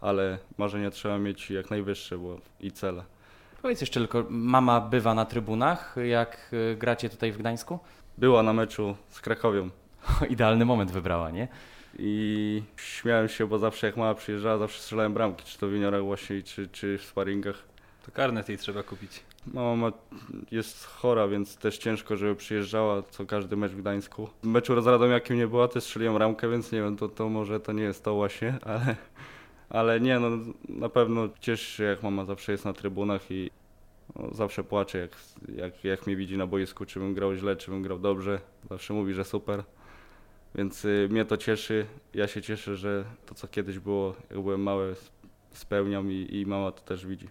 ale 0.00 0.38
marzenia 0.58 0.90
trzeba 0.90 1.18
mieć 1.18 1.50
jak 1.50 1.70
najwyższe 1.70 2.18
bo, 2.18 2.38
i 2.60 2.72
cele. 2.72 3.04
Powiedz 3.64 3.80
jeszcze 3.80 4.00
tylko, 4.00 4.24
mama 4.28 4.80
bywa 4.80 5.14
na 5.14 5.24
trybunach, 5.24 5.96
jak 6.04 6.50
y, 6.72 6.76
gracie 6.76 7.10
tutaj 7.10 7.32
w 7.32 7.38
Gdańsku? 7.38 7.78
Była 8.18 8.42
na 8.42 8.52
meczu 8.52 8.96
z 9.08 9.20
Krakowią 9.20 9.70
Idealny 10.30 10.64
moment 10.64 10.90
wybrała, 10.90 11.30
nie? 11.30 11.48
i 11.98 12.62
śmiałem 12.76 13.28
się, 13.28 13.46
bo 13.46 13.58
zawsze 13.58 13.86
jak 13.86 13.96
mama 13.96 14.14
przyjeżdżała, 14.14 14.58
zawsze 14.58 14.80
strzelałem 14.80 15.14
bramki, 15.14 15.44
czy 15.44 15.58
to 15.58 15.68
w 15.68 15.72
juniorach 15.72 16.02
właśnie, 16.02 16.42
czy, 16.42 16.68
czy 16.68 16.98
w 16.98 17.02
sparingach. 17.02 17.62
To 18.06 18.12
karnet 18.12 18.48
jej 18.48 18.58
trzeba 18.58 18.82
kupić. 18.82 19.22
Mama 19.46 19.76
ma, 19.76 19.92
jest 20.50 20.86
chora, 20.86 21.28
więc 21.28 21.56
też 21.56 21.78
ciężko, 21.78 22.16
żeby 22.16 22.36
przyjeżdżała 22.36 23.02
co 23.02 23.26
każdy 23.26 23.56
mecz 23.56 23.72
w 23.72 23.80
Gdańsku. 23.80 24.28
W 24.42 24.46
meczu 24.46 24.82
z 24.82 24.86
Radomiakiem 24.86 25.36
nie 25.36 25.46
była, 25.46 25.68
też 25.68 25.84
strzeliłem 25.84 26.16
ramkę, 26.16 26.48
więc 26.48 26.72
nie 26.72 26.82
wiem, 26.82 26.96
to, 26.96 27.08
to 27.08 27.28
może 27.28 27.60
to 27.60 27.72
nie 27.72 27.82
jest 27.82 28.04
to 28.04 28.14
właśnie, 28.14 28.58
ale, 28.64 28.96
ale 29.74 30.00
nie, 30.00 30.18
no 30.18 30.30
na 30.68 30.88
pewno 30.88 31.28
cieszę 31.40 31.64
się, 31.64 31.84
jak 31.84 32.02
mama 32.02 32.24
zawsze 32.24 32.52
jest 32.52 32.64
na 32.64 32.72
trybunach 32.72 33.30
i 33.30 33.50
no, 34.16 34.34
zawsze 34.34 34.64
płacze, 34.64 34.98
jak, 34.98 35.10
jak, 35.56 35.84
jak 35.84 36.06
mnie 36.06 36.16
widzi 36.16 36.36
na 36.36 36.46
boisku, 36.46 36.84
czy 36.86 37.00
bym 37.00 37.14
grał 37.14 37.34
źle, 37.34 37.56
czy 37.56 37.70
bym 37.70 37.82
grał 37.82 37.98
dobrze. 37.98 38.40
Zawsze 38.70 38.94
mówi, 38.94 39.14
że 39.14 39.24
super. 39.24 39.64
Więc 40.54 40.84
y, 40.84 41.08
mnie 41.10 41.24
to 41.24 41.36
cieszy. 41.36 41.86
Ja 42.14 42.26
się 42.26 42.42
cieszę, 42.42 42.76
że 42.76 43.04
to, 43.26 43.34
co 43.34 43.48
kiedyś 43.48 43.78
było, 43.78 44.14
jak 44.30 44.40
byłem 44.40 44.62
mały, 44.62 44.94
spełniam 45.50 46.12
i, 46.12 46.28
i 46.30 46.46
mama 46.46 46.72
to 46.72 46.82
też 46.82 47.06
widzi. 47.06 47.28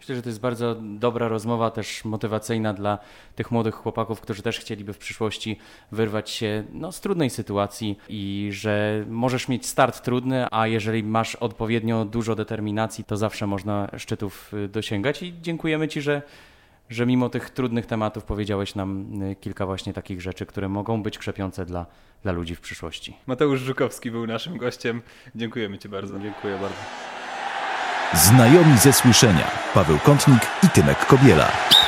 Myślę, 0.00 0.14
że 0.16 0.22
to 0.22 0.28
jest 0.28 0.40
bardzo 0.40 0.74
dobra 0.80 1.28
rozmowa, 1.28 1.70
też 1.70 2.04
motywacyjna 2.04 2.72
dla 2.72 2.98
tych 3.36 3.50
młodych 3.50 3.74
chłopaków, 3.74 4.20
którzy 4.20 4.42
też 4.42 4.58
chcieliby 4.58 4.92
w 4.92 4.98
przyszłości 4.98 5.58
wyrwać 5.92 6.30
się 6.30 6.64
no, 6.72 6.92
z 6.92 7.00
trudnej 7.00 7.30
sytuacji 7.30 7.98
i 8.08 8.48
że 8.52 9.04
możesz 9.08 9.48
mieć 9.48 9.66
start 9.66 10.02
trudny, 10.02 10.46
a 10.50 10.66
jeżeli 10.66 11.02
masz 11.02 11.34
odpowiednio 11.34 12.04
dużo 12.04 12.34
determinacji, 12.34 13.04
to 13.04 13.16
zawsze 13.16 13.46
można 13.46 13.90
szczytów 13.96 14.54
y, 14.54 14.68
dosięgać. 14.68 15.22
I 15.22 15.34
dziękujemy 15.42 15.88
Ci, 15.88 16.00
że, 16.00 16.22
że 16.90 17.06
mimo 17.06 17.28
tych 17.28 17.50
trudnych 17.50 17.86
tematów 17.86 18.24
powiedziałeś 18.24 18.74
nam 18.74 19.22
y, 19.22 19.36
kilka 19.36 19.66
właśnie 19.66 19.92
takich 19.92 20.20
rzeczy, 20.20 20.46
które 20.46 20.68
mogą 20.68 21.02
być 21.02 21.18
krzepiące 21.18 21.66
dla, 21.66 21.86
dla 22.22 22.32
ludzi 22.32 22.54
w 22.54 22.60
przyszłości. 22.60 23.16
Mateusz 23.26 23.60
Żukowski 23.60 24.10
był 24.10 24.26
naszym 24.26 24.56
gościem. 24.56 25.02
Dziękujemy 25.34 25.78
Ci 25.78 25.88
bardzo. 25.88 26.18
Dziękuję 26.18 26.58
bardzo. 26.58 27.19
Znajomi 28.14 28.78
ze 28.78 28.92
słyszenia. 28.92 29.50
Paweł 29.74 29.98
Kątnik 29.98 30.42
i 30.62 30.68
Tymek 30.68 31.06
Kobiela. 31.06 31.79